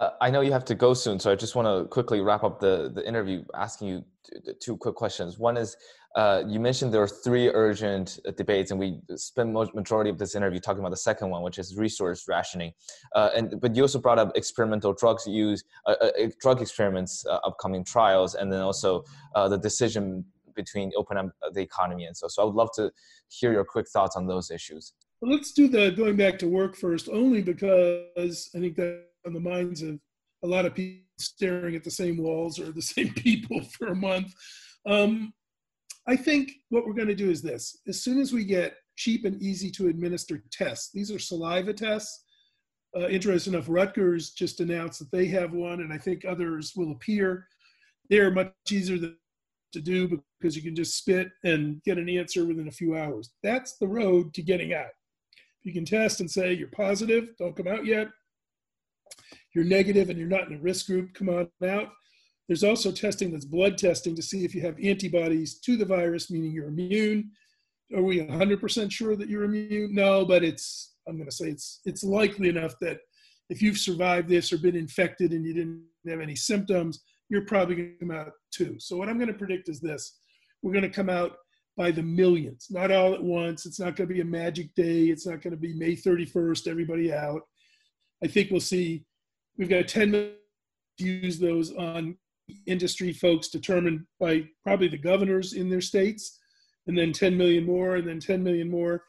Uh, 0.00 0.10
I 0.20 0.30
know 0.30 0.40
you 0.40 0.50
have 0.50 0.64
to 0.64 0.74
go 0.74 0.94
soon, 0.94 1.20
so 1.20 1.30
I 1.30 1.36
just 1.36 1.54
want 1.54 1.66
to 1.68 1.88
quickly 1.88 2.20
wrap 2.20 2.42
up 2.42 2.58
the, 2.58 2.90
the 2.92 3.06
interview 3.06 3.44
asking 3.54 3.86
you 3.86 4.04
two 4.58 4.76
quick 4.76 4.96
questions. 4.96 5.38
One 5.38 5.56
is 5.56 5.76
uh, 6.16 6.42
you 6.48 6.58
mentioned 6.58 6.92
there 6.92 7.02
are 7.02 7.08
three 7.08 7.50
urgent 7.50 8.18
uh, 8.26 8.32
debates, 8.32 8.72
and 8.72 8.80
we 8.80 8.98
spent 9.14 9.52
most 9.52 9.76
majority 9.76 10.10
of 10.10 10.18
this 10.18 10.34
interview 10.34 10.58
talking 10.58 10.80
about 10.80 10.90
the 10.90 10.96
second 10.96 11.30
one, 11.30 11.42
which 11.42 11.56
is 11.56 11.76
resource 11.76 12.26
rationing. 12.26 12.72
Uh, 13.14 13.30
and 13.36 13.60
but 13.60 13.76
you 13.76 13.82
also 13.82 14.00
brought 14.00 14.18
up 14.18 14.32
experimental 14.34 14.92
drugs 14.92 15.24
use, 15.24 15.62
uh, 15.86 15.94
uh, 16.00 16.10
drug 16.40 16.60
experiments, 16.60 17.24
upcoming 17.44 17.84
trials, 17.84 18.34
and 18.34 18.52
then 18.52 18.60
also 18.60 19.04
the 19.36 19.56
decision 19.56 20.24
between 20.56 20.90
open 20.96 21.16
up 21.16 21.26
the 21.52 21.60
economy 21.60 22.06
and 22.06 22.16
so. 22.16 22.26
So 22.26 22.42
I 22.42 22.44
would 22.44 22.56
love 22.56 22.70
to 22.74 22.90
hear 23.28 23.52
your 23.52 23.64
quick 23.64 23.88
thoughts 23.88 24.16
on 24.16 24.26
those 24.26 24.50
issues. 24.50 24.94
Let's 25.22 25.52
do 25.52 25.68
the 25.68 25.90
going 25.90 26.16
back 26.16 26.38
to 26.40 26.48
work 26.48 26.76
first, 26.76 27.08
only 27.08 27.42
because 27.42 28.50
I 28.54 28.60
think 28.60 28.76
that 28.76 29.04
on 29.26 29.32
the 29.32 29.40
minds 29.40 29.82
of 29.82 29.98
a 30.44 30.46
lot 30.46 30.66
of 30.66 30.74
people 30.74 31.02
staring 31.18 31.74
at 31.74 31.84
the 31.84 31.90
same 31.90 32.16
walls 32.18 32.58
or 32.58 32.72
the 32.72 32.82
same 32.94 33.12
people 33.14 33.62
for 33.62 33.88
a 33.88 33.94
month. 33.94 34.32
Um, 34.86 35.32
I 36.06 36.16
think 36.16 36.52
what 36.68 36.86
we're 36.86 36.92
going 36.92 37.08
to 37.08 37.14
do 37.14 37.30
is 37.30 37.42
this 37.42 37.80
as 37.88 38.02
soon 38.02 38.20
as 38.20 38.32
we 38.32 38.44
get 38.44 38.76
cheap 38.96 39.24
and 39.24 39.42
easy 39.42 39.70
to 39.72 39.88
administer 39.88 40.42
tests, 40.52 40.90
these 40.92 41.10
are 41.10 41.18
saliva 41.18 41.72
tests. 41.72 42.24
Uh, 42.96 43.08
interesting 43.08 43.52
enough, 43.52 43.68
Rutgers 43.68 44.30
just 44.30 44.60
announced 44.60 45.00
that 45.00 45.10
they 45.10 45.26
have 45.26 45.52
one, 45.52 45.80
and 45.80 45.92
I 45.92 45.98
think 45.98 46.24
others 46.24 46.72
will 46.76 46.92
appear. 46.92 47.46
They're 48.08 48.30
much 48.30 48.52
easier 48.70 48.98
to 48.98 49.80
do 49.80 50.22
because 50.40 50.56
you 50.56 50.62
can 50.62 50.74
just 50.74 50.96
spit 50.96 51.28
and 51.44 51.82
get 51.84 51.98
an 51.98 52.08
answer 52.08 52.46
within 52.46 52.68
a 52.68 52.72
few 52.72 52.96
hours. 52.96 53.32
That's 53.42 53.76
the 53.76 53.88
road 53.88 54.32
to 54.34 54.42
getting 54.42 54.72
out. 54.72 54.92
You 55.66 55.72
can 55.72 55.84
test 55.84 56.20
and 56.20 56.30
say 56.30 56.52
you're 56.52 56.68
positive, 56.68 57.30
don't 57.40 57.56
come 57.56 57.66
out 57.66 57.84
yet. 57.84 58.06
You're 59.52 59.64
negative 59.64 60.10
and 60.10 60.16
you're 60.16 60.28
not 60.28 60.46
in 60.46 60.54
a 60.54 60.60
risk 60.60 60.86
group, 60.86 61.12
come 61.12 61.28
on 61.28 61.48
out. 61.68 61.88
There's 62.46 62.62
also 62.62 62.92
testing 62.92 63.32
that's 63.32 63.44
blood 63.44 63.76
testing 63.76 64.14
to 64.14 64.22
see 64.22 64.44
if 64.44 64.54
you 64.54 64.60
have 64.60 64.76
antibodies 64.80 65.58
to 65.62 65.76
the 65.76 65.84
virus, 65.84 66.30
meaning 66.30 66.52
you're 66.52 66.68
immune. 66.68 67.32
Are 67.96 68.02
we 68.02 68.20
100% 68.20 68.92
sure 68.92 69.16
that 69.16 69.28
you're 69.28 69.42
immune? 69.42 69.92
No, 69.92 70.24
but 70.24 70.44
it's, 70.44 70.94
I'm 71.08 71.16
going 71.16 71.28
to 71.28 71.34
say 71.34 71.46
it's, 71.48 71.80
it's 71.84 72.04
likely 72.04 72.48
enough 72.48 72.74
that 72.80 72.98
if 73.50 73.60
you've 73.60 73.78
survived 73.78 74.28
this 74.28 74.52
or 74.52 74.58
been 74.58 74.76
infected 74.76 75.32
and 75.32 75.44
you 75.44 75.52
didn't 75.52 75.82
have 76.08 76.20
any 76.20 76.36
symptoms, 76.36 77.02
you're 77.28 77.44
probably 77.44 77.74
going 77.74 77.96
to 77.98 78.06
come 78.06 78.16
out 78.16 78.30
too. 78.52 78.76
So, 78.78 78.96
what 78.96 79.08
I'm 79.08 79.18
going 79.18 79.32
to 79.32 79.34
predict 79.34 79.68
is 79.68 79.80
this 79.80 80.20
we're 80.62 80.72
going 80.72 80.82
to 80.82 80.90
come 80.90 81.10
out 81.10 81.32
by 81.76 81.90
the 81.90 82.02
millions, 82.02 82.68
not 82.70 82.90
all 82.90 83.14
at 83.14 83.22
once. 83.22 83.66
It's 83.66 83.78
not 83.78 83.96
going 83.96 84.08
to 84.08 84.14
be 84.14 84.20
a 84.20 84.24
magic 84.24 84.74
day. 84.74 85.04
It's 85.04 85.26
not 85.26 85.42
going 85.42 85.52
to 85.52 85.58
be 85.58 85.74
May 85.74 85.92
31st, 85.94 86.68
everybody 86.68 87.12
out. 87.12 87.42
I 88.24 88.26
think 88.26 88.50
we'll 88.50 88.60
see, 88.60 89.04
we've 89.58 89.68
got 89.68 89.88
10 89.88 90.10
million 90.10 90.32
use 90.98 91.38
those 91.38 91.74
on 91.74 92.16
industry 92.66 93.12
folks 93.12 93.48
determined 93.48 94.00
by 94.18 94.44
probably 94.62 94.88
the 94.88 94.96
governors 94.96 95.52
in 95.52 95.68
their 95.68 95.80
states, 95.80 96.38
and 96.86 96.96
then 96.96 97.12
10 97.12 97.36
million 97.36 97.66
more, 97.66 97.96
and 97.96 98.08
then 98.08 98.20
10 98.20 98.42
million 98.42 98.70
more. 98.70 99.04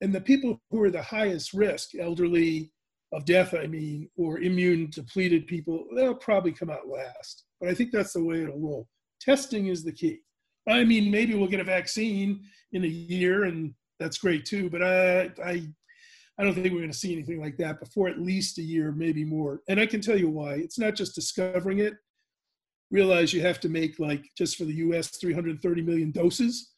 And 0.00 0.12
the 0.12 0.20
people 0.20 0.60
who 0.70 0.82
are 0.82 0.90
the 0.90 1.02
highest 1.02 1.52
risk, 1.52 1.90
elderly, 1.94 2.72
of 3.12 3.26
death, 3.26 3.54
I 3.54 3.66
mean, 3.66 4.08
or 4.16 4.38
immune 4.38 4.88
depleted 4.90 5.46
people, 5.46 5.86
they'll 5.94 6.14
probably 6.14 6.52
come 6.52 6.70
out 6.70 6.88
last. 6.88 7.44
But 7.60 7.68
I 7.68 7.74
think 7.74 7.92
that's 7.92 8.14
the 8.14 8.24
way 8.24 8.42
it'll 8.42 8.58
roll. 8.58 8.88
Testing 9.20 9.66
is 9.66 9.84
the 9.84 9.92
key. 9.92 10.20
I 10.68 10.84
mean, 10.84 11.10
maybe 11.10 11.34
we'll 11.34 11.48
get 11.48 11.60
a 11.60 11.64
vaccine 11.64 12.44
in 12.72 12.84
a 12.84 12.88
year, 12.88 13.44
and 13.44 13.74
that's 13.98 14.18
great 14.18 14.44
too. 14.44 14.70
But 14.70 14.82
I, 14.82 15.22
I, 15.44 15.66
I 16.38 16.44
don't 16.44 16.54
think 16.54 16.72
we're 16.72 16.80
going 16.80 16.90
to 16.90 16.96
see 16.96 17.12
anything 17.12 17.40
like 17.40 17.56
that 17.58 17.80
before 17.80 18.08
at 18.08 18.20
least 18.20 18.58
a 18.58 18.62
year, 18.62 18.92
maybe 18.92 19.24
more. 19.24 19.60
And 19.68 19.80
I 19.80 19.86
can 19.86 20.00
tell 20.00 20.16
you 20.16 20.30
why. 20.30 20.54
It's 20.54 20.78
not 20.78 20.94
just 20.94 21.14
discovering 21.14 21.80
it 21.80 21.94
realize 22.92 23.32
you 23.32 23.40
have 23.40 23.58
to 23.58 23.68
make 23.68 23.98
like 23.98 24.30
just 24.36 24.56
for 24.56 24.64
the 24.64 24.74
US 24.74 25.08
330 25.16 25.82
million 25.82 26.12
doses. 26.12 26.74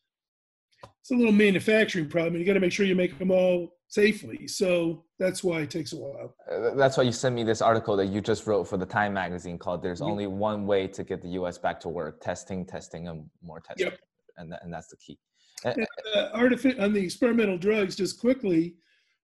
It's 1.01 1.11
a 1.11 1.15
little 1.15 1.33
manufacturing 1.33 2.09
problem. 2.09 2.37
You 2.37 2.47
got 2.47 2.55
to 2.55 2.61
make 2.61 2.73
sure 2.73 2.87
you 2.87 2.95
make 2.95 3.19
them 3.19 3.31
all 3.31 3.77
safely. 3.95 4.49
So 4.49 5.05
that's 5.19 5.45
why 5.45 5.61
it 5.61 5.71
takes 5.71 5.93
a 5.93 5.97
while. 5.97 6.35
Uh, 6.51 6.75
that's 6.75 6.97
why 6.97 7.05
you 7.05 7.13
sent 7.13 7.35
me 7.35 7.45
this 7.45 7.63
article 7.63 7.97
that 7.97 8.07
you 8.07 8.21
just 8.21 8.47
wrote 8.47 8.65
for 8.65 8.77
the 8.77 8.87
Time 8.87 9.15
magazine 9.15 9.59
called 9.59 9.83
"There's 9.83 10.01
mm-hmm. 10.01 10.11
Only 10.11 10.27
One 10.27 10.67
Way 10.67 10.89
to 10.89 11.05
Get 11.05 11.23
the 11.23 11.29
U.S. 11.41 11.59
Back 11.59 11.79
to 11.81 11.89
Work: 11.89 12.21
Testing, 12.21 12.67
Testing, 12.67 13.09
and 13.09 13.25
More 13.43 13.61
Testing." 13.61 13.87
Yep. 13.87 13.99
And, 14.37 14.53
that, 14.53 14.65
and 14.65 14.73
that's 14.73 14.89
the 14.89 14.97
key. 14.97 15.19
And, 15.65 15.87
uh, 16.15 16.31
artific- 16.35 16.81
on 16.81 16.93
the 16.93 17.01
experimental 17.01 17.57
drugs, 17.57 17.95
just 17.95 18.19
quickly, 18.21 18.75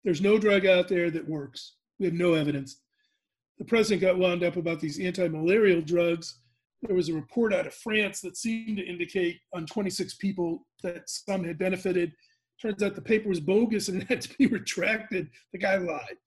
there's 0.03 0.21
no 0.21 0.37
drug 0.37 0.65
out 0.67 0.87
there 0.87 1.09
that 1.09 1.27
works. 1.27 1.75
We 1.99 2.05
have 2.05 2.13
no 2.13 2.33
evidence. 2.33 2.81
The 3.57 3.65
president 3.65 4.01
got 4.01 4.19
wound 4.19 4.43
up 4.43 4.55
about 4.55 4.79
these 4.79 4.99
anti-malarial 4.99 5.81
drugs 5.81 6.39
there 6.81 6.95
was 6.95 7.09
a 7.09 7.13
report 7.13 7.53
out 7.53 7.67
of 7.67 7.73
France 7.73 8.21
that 8.21 8.37
seemed 8.37 8.77
to 8.77 8.85
indicate 8.85 9.39
on 9.53 9.65
26 9.65 10.15
people 10.15 10.65
that 10.83 11.09
some 11.09 11.43
had 11.43 11.57
benefited. 11.57 12.13
Turns 12.61 12.83
out 12.83 12.95
the 12.95 13.01
paper 13.01 13.29
was 13.29 13.39
bogus 13.39 13.87
and 13.87 14.03
had 14.09 14.21
to 14.21 14.37
be 14.37 14.47
retracted. 14.47 15.29
The 15.51 15.59
guy 15.59 15.77
lied. 15.77 16.17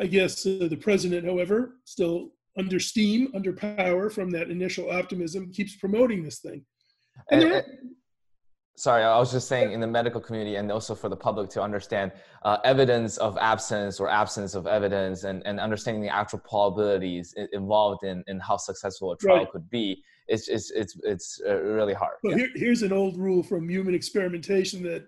I 0.00 0.06
guess 0.06 0.46
uh, 0.46 0.66
the 0.68 0.76
president, 0.76 1.26
however, 1.26 1.76
still 1.84 2.30
under 2.58 2.80
steam, 2.80 3.30
under 3.34 3.52
power 3.52 4.10
from 4.10 4.30
that 4.30 4.50
initial 4.50 4.90
optimism, 4.90 5.52
keeps 5.52 5.76
promoting 5.76 6.22
this 6.22 6.38
thing. 6.38 6.64
And, 7.30 7.42
and, 7.42 7.64
sorry 8.76 9.02
i 9.04 9.18
was 9.18 9.30
just 9.30 9.48
saying 9.48 9.72
in 9.72 9.80
the 9.80 9.86
medical 9.86 10.20
community 10.20 10.56
and 10.56 10.72
also 10.72 10.94
for 10.94 11.08
the 11.08 11.16
public 11.16 11.50
to 11.50 11.62
understand 11.62 12.10
uh, 12.44 12.56
evidence 12.64 13.18
of 13.18 13.36
absence 13.38 14.00
or 14.00 14.08
absence 14.08 14.54
of 14.54 14.66
evidence 14.66 15.24
and, 15.24 15.42
and 15.46 15.60
understanding 15.60 16.02
the 16.02 16.08
actual 16.08 16.38
probabilities 16.38 17.34
involved 17.52 18.02
in, 18.04 18.24
in 18.28 18.40
how 18.40 18.56
successful 18.56 19.12
a 19.12 19.16
trial 19.16 19.38
right. 19.38 19.50
could 19.50 19.68
be 19.68 20.02
it's, 20.28 20.48
it's, 20.48 20.70
it's, 20.70 20.96
it's 21.02 21.40
uh, 21.46 21.60
really 21.60 21.92
hard 21.92 22.14
well, 22.22 22.32
yeah. 22.32 22.46
here, 22.46 22.50
here's 22.54 22.82
an 22.82 22.92
old 22.92 23.18
rule 23.18 23.42
from 23.42 23.68
human 23.68 23.94
experimentation 23.94 24.82
that 24.82 25.06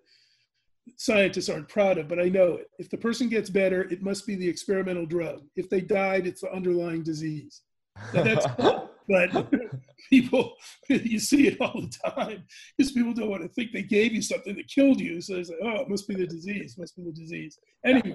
scientists 0.96 1.48
aren't 1.48 1.68
proud 1.68 1.98
of 1.98 2.08
but 2.08 2.20
i 2.20 2.28
know 2.28 2.54
it. 2.54 2.68
If 2.78 2.90
the 2.90 2.98
person 2.98 3.28
gets 3.28 3.50
better 3.50 3.82
it 3.90 4.02
must 4.02 4.26
be 4.26 4.34
the 4.34 4.48
experimental 4.48 5.06
drug. 5.06 5.42
If 5.56 5.70
they 5.70 5.80
died 5.80 6.26
it's 6.26 6.42
the 6.42 6.52
underlying 6.52 7.02
disease. 7.02 7.62
That's 8.12 8.46
but 9.08 9.52
people 10.10 10.54
you 10.88 11.18
see 11.18 11.48
it 11.48 11.60
all 11.60 11.80
the 11.80 12.10
time 12.10 12.44
because 12.76 12.92
people 12.92 13.12
don't 13.12 13.30
want 13.30 13.42
to 13.42 13.48
think 13.48 13.72
they 13.72 13.82
gave 13.82 14.12
you 14.12 14.22
something 14.22 14.56
that 14.56 14.68
killed 14.68 15.00
you 15.00 15.20
so 15.20 15.34
they 15.34 15.44
say 15.44 15.54
oh 15.62 15.82
it 15.82 15.88
must 15.88 16.08
be 16.08 16.14
the 16.14 16.26
disease 16.26 16.76
must 16.78 16.96
be 16.96 17.02
the 17.02 17.12
disease. 17.12 17.58
Anyway 17.84 18.14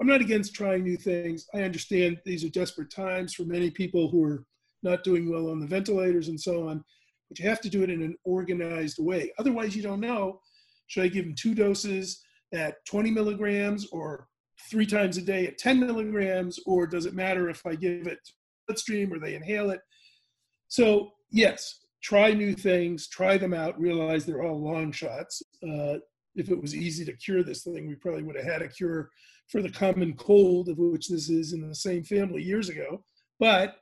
i'm 0.00 0.06
not 0.06 0.20
against 0.20 0.54
trying 0.54 0.84
new 0.84 0.96
things. 0.96 1.46
I 1.54 1.62
understand 1.62 2.20
these 2.24 2.44
are 2.44 2.50
desperate 2.50 2.90
times 2.90 3.34
for 3.34 3.44
many 3.44 3.70
people 3.70 4.08
who 4.08 4.22
are 4.24 4.44
not 4.82 5.02
doing 5.02 5.30
well 5.30 5.50
on 5.50 5.58
the 5.58 5.66
ventilators 5.66 6.28
and 6.28 6.40
so 6.40 6.68
on 6.68 6.84
but 7.28 7.38
you 7.38 7.48
have 7.48 7.60
to 7.60 7.68
do 7.68 7.82
it 7.82 7.90
in 7.90 8.02
an 8.02 8.16
organized 8.24 8.98
way. 8.98 9.32
Otherwise 9.38 9.76
you 9.76 9.82
don't 9.82 10.00
know 10.00 10.40
should 10.88 11.04
i 11.04 11.08
give 11.08 11.24
them 11.24 11.34
two 11.34 11.54
doses 11.54 12.20
at 12.52 12.84
20 12.86 13.10
milligrams 13.10 13.86
or 13.92 14.26
three 14.70 14.86
times 14.86 15.16
a 15.16 15.22
day 15.22 15.46
at 15.46 15.58
10 15.58 15.78
milligrams 15.78 16.58
or 16.66 16.86
does 16.86 17.06
it 17.06 17.14
matter 17.14 17.48
if 17.48 17.64
i 17.64 17.74
give 17.74 18.06
it 18.06 18.18
bloodstream 18.66 19.12
or 19.12 19.18
they 19.18 19.34
inhale 19.36 19.70
it 19.70 19.80
so 20.68 21.12
yes, 21.30 21.80
try 22.02 22.32
new 22.32 22.54
things, 22.54 23.08
try 23.08 23.36
them 23.36 23.54
out, 23.54 23.80
realize 23.80 24.24
they're 24.24 24.44
all 24.44 24.62
long 24.62 24.92
shots. 24.92 25.42
Uh, 25.62 25.96
if 26.36 26.50
it 26.50 26.60
was 26.60 26.76
easy 26.76 27.04
to 27.04 27.16
cure 27.16 27.42
this 27.42 27.64
thing, 27.64 27.88
we 27.88 27.96
probably 27.96 28.22
would 28.22 28.36
have 28.36 28.44
had 28.44 28.62
a 28.62 28.68
cure 28.68 29.08
for 29.48 29.62
the 29.62 29.70
common 29.70 30.14
cold, 30.14 30.68
of 30.68 30.78
which 30.78 31.08
this 31.08 31.30
is 31.30 31.52
in 31.52 31.66
the 31.66 31.74
same 31.74 32.04
family 32.04 32.42
years 32.42 32.68
ago. 32.68 33.02
But 33.40 33.76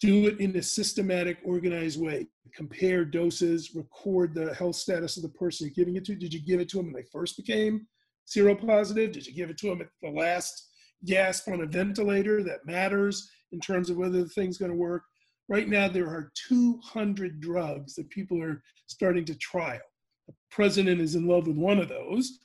do 0.00 0.26
it 0.26 0.40
in 0.40 0.56
a 0.56 0.62
systematic, 0.62 1.38
organized 1.44 2.00
way. 2.00 2.26
Compare 2.54 3.04
doses, 3.04 3.74
record 3.74 4.34
the 4.34 4.54
health 4.54 4.76
status 4.76 5.16
of 5.16 5.22
the 5.22 5.28
person 5.28 5.66
you're 5.66 5.74
giving 5.74 5.96
it 5.96 6.04
to. 6.06 6.16
Did 6.16 6.34
you 6.34 6.40
give 6.40 6.58
it 6.58 6.68
to 6.70 6.78
them 6.78 6.86
when 6.86 6.94
they 6.94 7.08
first 7.12 7.36
became 7.36 7.86
seropositive? 8.26 9.12
Did 9.12 9.26
you 9.26 9.34
give 9.34 9.50
it 9.50 9.58
to 9.58 9.68
them 9.68 9.82
at 9.82 9.88
the 10.02 10.10
last 10.10 10.68
gasp 11.04 11.48
on 11.48 11.60
a 11.60 11.66
ventilator? 11.66 12.42
That 12.42 12.66
matters 12.66 13.30
in 13.52 13.60
terms 13.60 13.90
of 13.90 13.98
whether 13.98 14.22
the 14.22 14.28
thing's 14.28 14.58
going 14.58 14.72
to 14.72 14.76
work. 14.76 15.02
Right 15.48 15.68
now, 15.68 15.88
there 15.88 16.06
are 16.06 16.32
200 16.48 17.40
drugs 17.40 17.94
that 17.94 18.08
people 18.10 18.42
are 18.42 18.62
starting 18.86 19.24
to 19.26 19.34
trial. 19.36 19.80
The 20.26 20.34
president 20.50 21.00
is 21.00 21.14
in 21.14 21.26
love 21.26 21.46
with 21.46 21.56
one 21.56 21.78
of 21.78 21.88
those. 21.88 22.38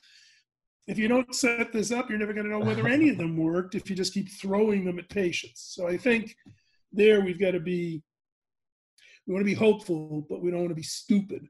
If 0.86 0.98
you 0.98 1.08
don't 1.08 1.34
set 1.34 1.72
this 1.72 1.90
up, 1.90 2.08
you're 2.08 2.18
never 2.18 2.32
going 2.32 2.46
to 2.46 2.52
know 2.52 2.64
whether 2.64 2.86
any 2.86 3.08
of 3.08 3.18
them 3.18 3.36
worked 3.36 3.74
if 3.74 3.88
you 3.90 3.96
just 3.96 4.14
keep 4.14 4.30
throwing 4.30 4.84
them 4.84 4.98
at 4.98 5.08
patients. 5.08 5.72
So 5.74 5.88
I 5.88 5.96
think 5.96 6.36
there 6.96 7.20
we've 7.20 7.40
got 7.40 7.52
to 7.52 7.60
be, 7.60 8.02
we 9.26 9.34
want 9.34 9.42
to 9.42 9.52
be 9.52 9.54
hopeful, 9.54 10.26
but 10.28 10.42
we 10.42 10.50
don't 10.50 10.60
want 10.60 10.70
to 10.70 10.74
be 10.74 10.82
stupid. 10.82 11.46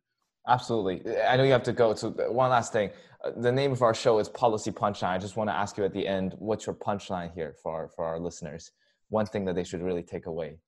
Absolutely. 0.49 1.03
I 1.23 1.37
know 1.37 1.43
you 1.43 1.53
have 1.53 1.63
to 1.65 1.73
go. 1.73 1.95
So 1.95 2.11
one 2.31 2.51
last 2.51 2.73
thing. 2.73 2.91
Uh, 3.25 3.33
the 3.37 3.51
name 3.51 3.73
of 3.73 3.83
our 3.83 3.95
show 3.95 4.19
is 4.19 4.29
Policy 4.29 4.71
Punchline. 4.71 5.09
I 5.09 5.19
just 5.19 5.37
want 5.37 5.51
to 5.51 5.55
ask 5.55 5.77
you 5.77 5.85
at 5.85 5.93
the 5.93 6.07
end, 6.07 6.35
what's 6.39 6.67
your 6.67 6.75
punchline 6.77 7.35
here 7.35 7.55
for, 7.63 7.91
for 7.97 8.05
our 8.05 8.21
listeners? 8.21 8.71
One 9.09 9.27
thing 9.27 9.45
that 9.47 9.55
they 9.55 9.65
should 9.65 9.83
really 9.83 10.03
take 10.03 10.27
away. 10.27 10.59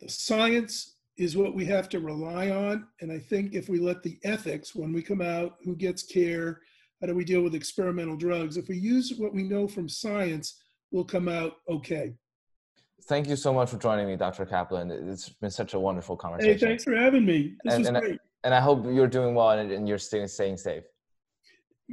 The 0.00 0.08
science 0.08 0.96
is 1.18 1.36
what 1.36 1.54
we 1.54 1.66
have 1.66 1.88
to 1.90 2.00
rely 2.00 2.50
on. 2.50 2.86
And 3.00 3.12
I 3.12 3.18
think 3.18 3.54
if 3.54 3.68
we 3.68 3.78
let 3.78 4.02
the 4.02 4.18
ethics, 4.24 4.74
when 4.74 4.92
we 4.92 5.02
come 5.02 5.20
out, 5.20 5.56
who 5.62 5.76
gets 5.76 6.02
care, 6.02 6.60
how 7.00 7.08
do 7.08 7.14
we 7.14 7.24
deal 7.24 7.42
with 7.42 7.54
experimental 7.54 8.16
drugs, 8.16 8.56
if 8.56 8.68
we 8.68 8.76
use 8.76 9.12
what 9.18 9.34
we 9.34 9.42
know 9.42 9.68
from 9.68 9.88
science, 9.88 10.60
we'll 10.90 11.04
come 11.04 11.28
out 11.28 11.54
okay. 11.68 12.14
Thank 13.06 13.28
you 13.28 13.36
so 13.36 13.52
much 13.52 13.70
for 13.70 13.78
joining 13.78 14.06
me, 14.06 14.16
Dr. 14.16 14.46
Caplan. 14.46 14.90
It's 15.10 15.28
been 15.28 15.50
such 15.50 15.74
a 15.74 15.80
wonderful 15.80 16.16
conversation. 16.16 16.52
Hey, 16.52 16.58
thanks 16.58 16.84
for 16.84 16.94
having 16.94 17.24
me. 17.24 17.54
This 17.64 17.74
and, 17.74 17.80
was 17.80 17.88
and 17.88 17.98
great. 17.98 18.14
I, 18.14 18.18
and 18.44 18.54
I 18.54 18.60
hope 18.60 18.84
you're 18.86 19.08
doing 19.08 19.34
well 19.34 19.50
and, 19.50 19.70
and 19.72 19.88
you're 19.88 19.98
staying, 19.98 20.28
staying 20.28 20.56
safe. 20.56 20.84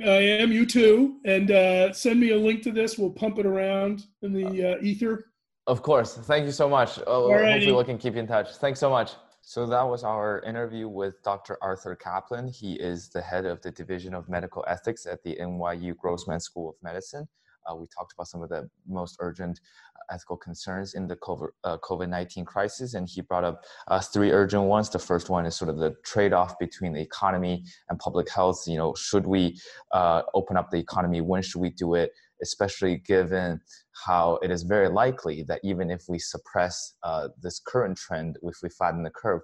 I 0.04 0.22
am. 0.42 0.52
You 0.52 0.66
too. 0.66 1.18
And 1.26 1.52
uh, 1.52 1.94
send 1.94 2.20
me 2.20 2.32
a 2.32 2.38
link 2.38 2.62
to 2.64 2.72
this. 2.72 2.98
We'll 2.98 3.10
pump 3.10 3.40
it 3.40 3.46
around 3.46 4.06
in 4.22 4.34
the 4.34 4.76
uh, 4.76 4.82
ether. 4.82 5.26
Of 5.68 5.82
course. 5.82 6.16
Thank 6.16 6.46
you 6.46 6.52
so 6.52 6.70
much. 6.70 7.00
Oh, 7.08 7.32
hopefully, 7.32 7.72
we 7.72 7.84
can 7.84 7.98
keep 7.98 8.16
in 8.16 8.28
touch. 8.28 8.56
Thanks 8.56 8.80
so 8.80 8.90
much. 8.90 9.14
So 9.42 9.66
that 9.66 9.82
was 9.82 10.04
our 10.04 10.42
interview 10.42 10.88
with 10.88 11.22
Dr. 11.24 11.58
Arthur 11.62 11.96
Caplan. 11.96 12.56
He 12.56 12.74
is 12.74 13.10
the 13.10 13.22
head 13.22 13.46
of 13.46 13.62
the 13.62 13.72
Division 13.72 14.14
of 14.14 14.30
Medical 14.30 14.64
Ethics 14.68 15.06
at 15.06 15.24
the 15.24 15.38
NYU 15.42 15.98
Grossman 15.98 16.40
School 16.40 16.70
of 16.70 16.76
Medicine. 16.84 17.28
Uh, 17.70 17.76
we 17.76 17.88
talked 17.88 18.14
about 18.14 18.28
some 18.28 18.42
of 18.42 18.50
the 18.50 18.70
most 18.88 19.18
urgent 19.20 19.60
uh, 19.89 19.89
ethical 20.12 20.38
concerns 20.38 20.94
in 20.94 21.08
the 21.08 21.16
COVID 21.16 22.10
19 22.10 22.44
uh, 22.44 22.46
crisis, 22.46 22.94
and 22.94 23.08
he 23.08 23.22
brought 23.22 23.44
up 23.44 23.64
uh, 23.88 24.00
three 24.00 24.32
urgent 24.32 24.64
ones. 24.64 24.90
The 24.90 25.00
first 25.00 25.30
one 25.30 25.46
is 25.46 25.56
sort 25.56 25.70
of 25.70 25.78
the 25.78 25.96
trade 26.04 26.34
off 26.34 26.58
between 26.60 26.94
the 26.94 27.02
economy 27.02 27.64
and 27.90 28.00
public 28.00 28.30
health. 28.30 28.64
You 28.68 28.78
know, 28.78 28.94
should 28.96 29.26
we 29.26 29.60
uh, 29.92 30.24
open 30.34 30.58
up 30.58 30.72
the 30.72 30.78
economy? 30.78 31.22
When 31.22 31.42
should 31.42 31.62
we 31.62 31.70
do 31.70 31.96
it? 31.96 32.12
Especially 32.42 32.98
given 32.98 33.60
how 34.06 34.40
it 34.42 34.50
is 34.50 34.64
very 34.64 34.90
likely 34.90 35.44
that 35.44 35.60
even 35.64 35.90
if 35.92 36.04
we 36.08 36.20
suppress 36.20 36.96
uh, 37.04 37.28
this 37.42 37.60
current 37.60 37.98
trend, 37.98 38.38
if 38.44 38.58
we 38.64 38.70
flatten 38.70 39.04
the 39.04 39.10
curve, 39.10 39.42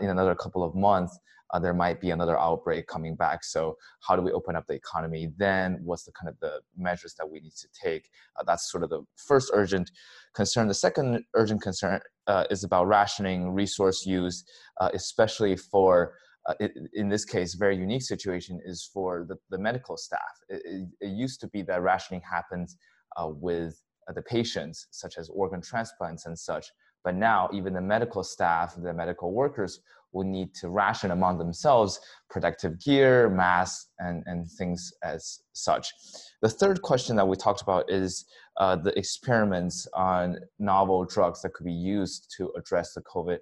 in 0.00 0.08
another 0.08 0.34
couple 0.34 0.64
of 0.64 0.74
months, 0.74 1.18
uh, 1.52 1.58
there 1.58 1.74
might 1.74 2.00
be 2.00 2.10
another 2.10 2.38
outbreak 2.38 2.86
coming 2.86 3.14
back. 3.14 3.44
So 3.44 3.76
how 4.00 4.16
do 4.16 4.22
we 4.22 4.32
open 4.32 4.56
up 4.56 4.66
the 4.66 4.74
economy? 4.74 5.32
Then 5.36 5.80
what's 5.82 6.04
the 6.04 6.12
kind 6.12 6.28
of 6.28 6.38
the 6.40 6.60
measures 6.76 7.14
that 7.18 7.28
we 7.28 7.40
need 7.40 7.54
to 7.56 7.68
take? 7.80 8.08
Uh, 8.36 8.44
that's 8.44 8.70
sort 8.70 8.82
of 8.82 8.90
the 8.90 9.02
first 9.16 9.50
urgent 9.52 9.90
concern. 10.34 10.68
The 10.68 10.74
second 10.74 11.24
urgent 11.34 11.62
concern 11.62 12.00
uh, 12.26 12.44
is 12.50 12.64
about 12.64 12.88
rationing 12.88 13.52
resource 13.52 14.04
use, 14.06 14.44
uh, 14.80 14.90
especially 14.94 15.56
for 15.56 16.14
uh, 16.46 16.54
it, 16.60 16.72
in 16.92 17.08
this 17.08 17.24
case, 17.24 17.54
very 17.54 17.76
unique 17.76 18.02
situation 18.02 18.60
is 18.64 18.88
for 18.92 19.24
the, 19.28 19.36
the 19.50 19.58
medical 19.58 19.96
staff. 19.96 20.20
It, 20.48 20.62
it, 20.64 20.88
it 21.00 21.08
used 21.08 21.40
to 21.40 21.48
be 21.48 21.62
that 21.62 21.82
rationing 21.82 22.20
happens 22.20 22.76
uh, 23.16 23.28
with 23.28 23.80
the 24.14 24.22
patients, 24.22 24.86
such 24.90 25.16
as 25.16 25.30
organ 25.30 25.62
transplants 25.62 26.26
and 26.26 26.38
such. 26.38 26.70
But 27.02 27.14
now, 27.14 27.48
even 27.52 27.72
the 27.72 27.80
medical 27.80 28.22
staff, 28.22 28.74
the 28.76 28.92
medical 28.92 29.32
workers 29.32 29.80
will 30.14 30.24
need 30.24 30.54
to 30.54 30.68
ration 30.68 31.10
among 31.10 31.38
themselves 31.38 32.00
protective 32.30 32.80
gear, 32.82 33.28
masks, 33.28 33.90
and, 33.98 34.22
and 34.26 34.50
things 34.50 34.92
as 35.02 35.40
such. 35.52 35.92
The 36.40 36.48
third 36.48 36.82
question 36.82 37.16
that 37.16 37.28
we 37.28 37.36
talked 37.36 37.62
about 37.62 37.90
is 37.90 38.24
uh, 38.56 38.76
the 38.76 38.96
experiments 38.98 39.86
on 39.94 40.38
novel 40.58 41.04
drugs 41.04 41.42
that 41.42 41.52
could 41.52 41.66
be 41.66 41.72
used 41.72 42.32
to 42.36 42.52
address 42.56 42.94
the 42.94 43.02
COVID 43.02 43.38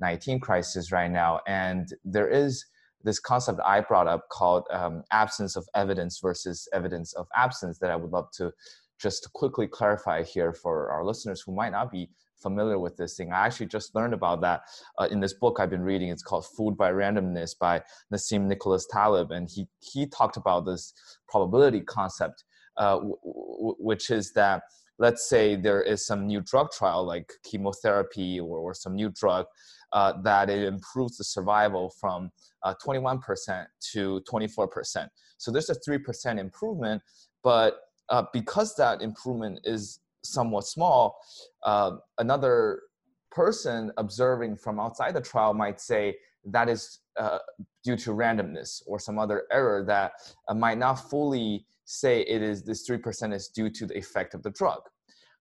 19 0.00 0.40
crisis 0.40 0.92
right 0.92 1.10
now. 1.10 1.40
And 1.46 1.92
there 2.04 2.28
is 2.28 2.64
this 3.02 3.20
concept 3.20 3.60
I 3.64 3.80
brought 3.80 4.06
up 4.06 4.28
called 4.30 4.66
um, 4.70 5.02
absence 5.10 5.56
of 5.56 5.66
evidence 5.74 6.20
versus 6.20 6.68
evidence 6.72 7.12
of 7.14 7.26
absence 7.34 7.78
that 7.78 7.90
I 7.90 7.96
would 7.96 8.10
love 8.10 8.30
to 8.32 8.52
just 9.00 9.32
quickly 9.32 9.66
clarify 9.66 10.22
here 10.22 10.52
for 10.52 10.90
our 10.90 11.04
listeners 11.04 11.42
who 11.44 11.54
might 11.54 11.72
not 11.72 11.90
be 11.90 12.10
familiar 12.42 12.78
with 12.78 12.96
this 12.96 13.16
thing. 13.16 13.32
I 13.32 13.46
actually 13.46 13.66
just 13.66 13.94
learned 13.94 14.14
about 14.14 14.40
that 14.42 14.62
uh, 14.98 15.08
in 15.10 15.20
this 15.20 15.34
book 15.34 15.58
I've 15.58 15.70
been 15.70 15.82
reading. 15.82 16.08
It's 16.08 16.22
called 16.22 16.46
Fooled 16.56 16.76
by 16.76 16.92
Randomness 16.92 17.58
by 17.58 17.82
Nassim 18.12 18.46
Nicholas 18.46 18.86
Taleb, 18.90 19.30
and 19.30 19.48
he 19.48 19.66
he 19.80 20.06
talked 20.06 20.36
about 20.36 20.66
this 20.66 20.92
probability 21.28 21.80
concept, 21.80 22.44
uh, 22.76 22.96
w- 22.96 23.16
w- 23.24 23.76
which 23.78 24.10
is 24.10 24.32
that 24.32 24.62
let's 24.98 25.28
say 25.28 25.56
there 25.56 25.82
is 25.82 26.06
some 26.06 26.26
new 26.26 26.42
drug 26.42 26.70
trial 26.70 27.04
like 27.04 27.32
chemotherapy 27.42 28.38
or, 28.38 28.58
or 28.58 28.74
some 28.74 28.94
new 28.94 29.10
drug 29.10 29.46
uh, 29.92 30.12
that 30.22 30.50
it 30.50 30.62
improves 30.62 31.16
the 31.16 31.24
survival 31.24 31.90
from 31.98 32.30
21% 32.64 33.18
uh, 33.48 33.64
to 33.92 34.22
24%. 34.30 35.08
So 35.38 35.50
there's 35.50 35.70
a 35.70 35.74
3% 35.74 36.38
improvement, 36.38 37.02
but 37.42 37.80
uh, 38.10 38.24
because 38.32 38.74
that 38.76 39.00
improvement 39.00 39.60
is 39.64 40.00
somewhat 40.22 40.66
small, 40.66 41.18
uh, 41.64 41.92
another 42.18 42.82
person 43.30 43.92
observing 43.96 44.56
from 44.56 44.80
outside 44.80 45.14
the 45.14 45.20
trial 45.20 45.54
might 45.54 45.80
say 45.80 46.16
that 46.44 46.68
is 46.68 47.00
uh, 47.18 47.38
due 47.84 47.96
to 47.96 48.10
randomness 48.10 48.82
or 48.86 48.98
some 48.98 49.18
other 49.18 49.44
error 49.52 49.84
that 49.84 50.12
uh, 50.48 50.54
might 50.54 50.78
not 50.78 50.94
fully 50.94 51.64
say 51.84 52.22
it 52.22 52.42
is 52.42 52.62
this 52.62 52.88
3% 52.88 53.34
is 53.34 53.48
due 53.48 53.68
to 53.70 53.86
the 53.86 53.96
effect 53.96 54.34
of 54.34 54.42
the 54.42 54.50
drug. 54.50 54.80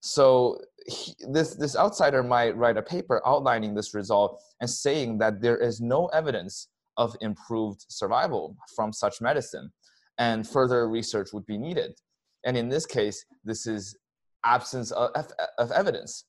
So 0.02 0.60
he, 0.88 1.14
this, 1.32 1.56
this 1.56 1.76
outsider 1.76 2.24
might 2.24 2.56
write 2.56 2.78
a 2.78 2.82
paper 2.82 3.22
outlining 3.26 3.76
this 3.76 3.94
result 3.94 4.42
and 4.62 4.70
saying 4.70 5.18
that 5.20 5.42
there 5.42 5.58
is 5.58 5.82
no 5.82 6.08
evidence 6.08 6.70
of 6.98 7.16
improved 7.22 7.86
survival 7.90 8.58
from 8.76 8.92
such 8.92 9.22
medicine 9.22 9.72
and 10.18 10.48
further 10.48 10.90
research 10.90 11.32
would 11.34 11.46
be 11.46 11.58
needed. 11.58 11.94
And 12.46 12.58
in 12.58 12.70
this 12.70 12.86
case, 12.86 13.26
this 13.44 13.68
is 13.68 13.98
absence 14.46 14.92
of, 14.92 15.12
of 15.58 15.72
evidence. 15.72 16.26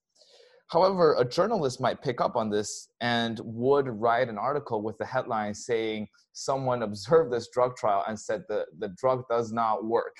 However, 0.68 1.16
a 1.18 1.24
journalist 1.24 1.80
might 1.80 2.00
pick 2.00 2.20
up 2.20 2.36
on 2.36 2.48
this 2.48 2.88
and 3.00 3.40
would 3.42 3.88
write 3.88 4.28
an 4.28 4.38
article 4.38 4.82
with 4.82 4.96
the 4.98 5.04
headline 5.04 5.52
saying 5.52 6.06
someone 6.32 6.84
observed 6.84 7.32
this 7.32 7.48
drug 7.48 7.76
trial 7.76 8.04
and 8.06 8.18
said 8.18 8.44
the, 8.48 8.66
the 8.78 8.88
drug 8.96 9.24
does 9.28 9.52
not 9.52 9.84
work, 9.84 10.14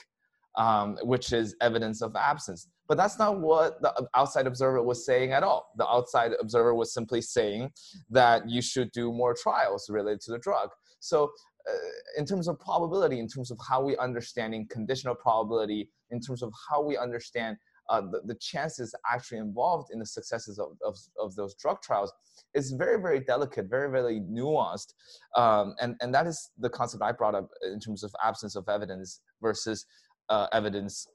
um, 0.57 0.99
which 1.03 1.33
is 1.33 1.55
evidence 1.61 2.03
of 2.03 2.17
absence. 2.17 2.67
But 2.89 2.97
that's 2.97 3.17
not 3.17 3.39
what 3.39 3.81
the 3.81 4.09
outside 4.17 4.49
observer 4.49 4.83
was 4.83 5.07
saying 5.07 5.31
at 5.31 5.45
all. 5.45 5.71
The 5.77 5.87
outside 5.87 6.33
observer 6.41 6.75
was 6.75 6.93
simply 6.93 7.21
saying 7.21 7.71
that 8.11 8.51
you 8.51 8.61
should 8.61 8.91
do 8.91 9.13
more 9.13 9.37
trials 9.41 9.89
related 9.89 10.21
to 10.23 10.33
the 10.33 10.39
drug. 10.39 10.71
So 10.99 11.31
uh, 11.69 11.73
in 12.17 12.27
terms 12.27 12.49
of 12.49 12.59
probability, 12.59 13.21
in 13.21 13.29
terms 13.29 13.53
of 13.53 13.59
how 13.69 13.83
we 13.83 13.97
understanding 13.99 14.67
conditional 14.69 15.15
probability, 15.15 15.89
in 16.11 16.19
terms 16.19 16.43
of 16.43 16.53
how 16.69 16.83
we 16.83 16.97
understand 16.97 17.57
uh, 17.91 18.01
the, 18.01 18.21
the 18.25 18.35
chances 18.37 18.95
actually 19.13 19.39
involved 19.39 19.91
in 19.93 19.99
the 19.99 20.07
successes 20.07 20.59
of, 20.59 20.79
of, 20.87 20.97
of, 21.19 21.35
those 21.35 21.57
drug 21.57 21.83
trials 21.83 22.13
is 22.55 22.71
very, 22.71 23.01
very 23.01 23.19
delicate, 23.19 23.67
very, 23.69 23.91
very 23.91 24.21
nuanced. 24.21 24.95
Um, 25.37 25.75
and, 25.81 25.97
and 26.01 26.15
that 26.15 26.27
is 26.27 26.51
the 26.59 26.71
concept 26.71 27.03
I 27.03 27.11
brought 27.11 27.35
up 27.35 27.49
in 27.63 27.81
terms 27.81 28.05
of 28.05 28.15
absence 28.25 28.55
of 28.55 28.69
evidence 28.69 29.21
versus 29.43 29.87
uh, 30.29 30.47
evidence 30.53 31.07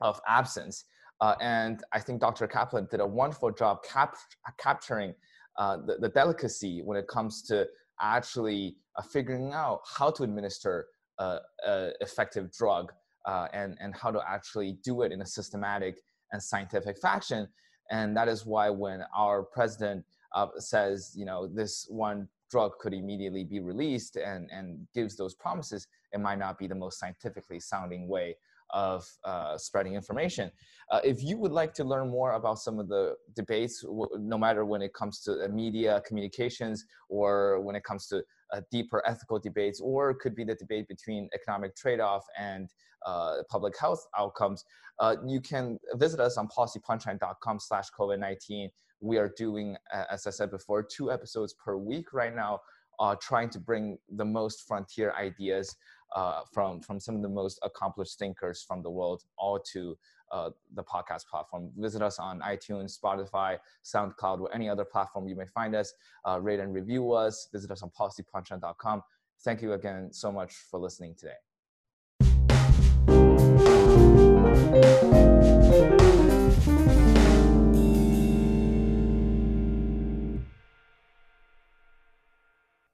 of 0.00 0.18
absence. 0.26 0.86
Uh, 1.20 1.34
and 1.40 1.84
I 1.92 2.00
think 2.00 2.20
Dr. 2.20 2.48
Caplan 2.48 2.88
did 2.90 3.00
a 3.00 3.06
wonderful 3.06 3.52
job 3.52 3.84
cap- 3.84 4.16
capturing 4.58 5.14
uh, 5.58 5.76
the, 5.86 5.98
the, 5.98 6.08
delicacy 6.08 6.80
when 6.82 6.96
it 6.96 7.06
comes 7.06 7.42
to 7.42 7.68
actually 8.00 8.76
uh, 8.96 9.02
figuring 9.02 9.52
out 9.52 9.80
how 9.86 10.10
to 10.10 10.22
administer 10.22 10.86
an 11.18 11.92
effective 12.00 12.50
drug 12.50 12.90
uh, 13.24 13.48
and, 13.52 13.76
and 13.80 13.94
how 13.94 14.10
to 14.10 14.20
actually 14.26 14.78
do 14.84 15.02
it 15.02 15.12
in 15.12 15.22
a 15.22 15.26
systematic 15.26 16.00
and 16.32 16.42
scientific 16.42 16.98
fashion. 16.98 17.48
And 17.90 18.16
that 18.16 18.28
is 18.28 18.46
why 18.46 18.70
when 18.70 19.02
our 19.16 19.42
president 19.42 20.04
uh, 20.34 20.46
says, 20.58 21.12
you 21.14 21.24
know, 21.24 21.46
this 21.46 21.86
one 21.90 22.28
drug 22.50 22.72
could 22.78 22.94
immediately 22.94 23.44
be 23.44 23.60
released 23.60 24.16
and, 24.16 24.48
and 24.50 24.86
gives 24.94 25.16
those 25.16 25.34
promises, 25.34 25.86
it 26.12 26.20
might 26.20 26.38
not 26.38 26.58
be 26.58 26.66
the 26.66 26.74
most 26.74 26.98
scientifically 26.98 27.60
sounding 27.60 28.08
way 28.08 28.36
of 28.70 29.06
uh, 29.24 29.56
spreading 29.58 29.94
information. 29.94 30.50
Uh, 30.90 31.00
if 31.04 31.22
you 31.22 31.36
would 31.38 31.52
like 31.52 31.74
to 31.74 31.84
learn 31.84 32.08
more 32.08 32.32
about 32.32 32.58
some 32.58 32.78
of 32.78 32.88
the 32.88 33.14
debates, 33.34 33.84
no 34.18 34.38
matter 34.38 34.64
when 34.64 34.82
it 34.82 34.94
comes 34.94 35.20
to 35.20 35.46
media 35.48 36.02
communications 36.06 36.84
or 37.08 37.60
when 37.60 37.76
it 37.76 37.84
comes 37.84 38.06
to 38.06 38.22
uh, 38.52 38.60
deeper 38.70 39.02
ethical 39.06 39.38
debates, 39.38 39.80
or 39.80 40.14
could 40.14 40.34
be 40.34 40.44
the 40.44 40.54
debate 40.54 40.86
between 40.88 41.28
economic 41.34 41.74
trade-off 41.76 42.24
and 42.38 42.68
uh, 43.06 43.38
public 43.50 43.78
health 43.78 44.06
outcomes, 44.16 44.64
uh, 45.00 45.16
you 45.26 45.40
can 45.40 45.78
visit 45.94 46.20
us 46.20 46.36
on 46.36 46.48
policypunchline.com 46.48 47.58
slash 47.58 47.86
COVID-19. 47.98 48.68
We 49.00 49.18
are 49.18 49.32
doing, 49.36 49.76
as 50.10 50.26
I 50.26 50.30
said 50.30 50.50
before, 50.50 50.82
two 50.82 51.10
episodes 51.10 51.54
per 51.54 51.76
week 51.76 52.12
right 52.12 52.34
now, 52.34 52.60
uh, 53.00 53.16
trying 53.20 53.50
to 53.50 53.58
bring 53.58 53.98
the 54.16 54.24
most 54.24 54.66
frontier 54.68 55.12
ideas 55.18 55.74
uh, 56.14 56.42
from, 56.52 56.80
from 56.80 57.00
some 57.00 57.16
of 57.16 57.22
the 57.22 57.28
most 57.28 57.58
accomplished 57.64 58.18
thinkers 58.18 58.64
from 58.66 58.82
the 58.82 58.90
world 58.90 59.22
all 59.38 59.58
to 59.72 59.96
uh, 60.32 60.50
the 60.74 60.82
podcast 60.82 61.26
platform. 61.26 61.70
Visit 61.76 62.02
us 62.02 62.18
on 62.18 62.40
iTunes, 62.40 62.98
Spotify, 62.98 63.58
SoundCloud, 63.84 64.40
or 64.40 64.54
any 64.54 64.68
other 64.68 64.84
platform 64.84 65.28
you 65.28 65.36
may 65.36 65.46
find 65.46 65.74
us. 65.74 65.92
Uh, 66.26 66.40
rate 66.40 66.60
and 66.60 66.74
review 66.74 67.12
us. 67.12 67.48
Visit 67.52 67.70
us 67.70 67.82
on 67.82 67.90
policypunchline.com. 67.90 69.02
Thank 69.44 69.62
you 69.62 69.72
again 69.74 70.12
so 70.12 70.32
much 70.32 70.52
for 70.70 70.80
listening 70.80 71.14
today. 71.14 71.34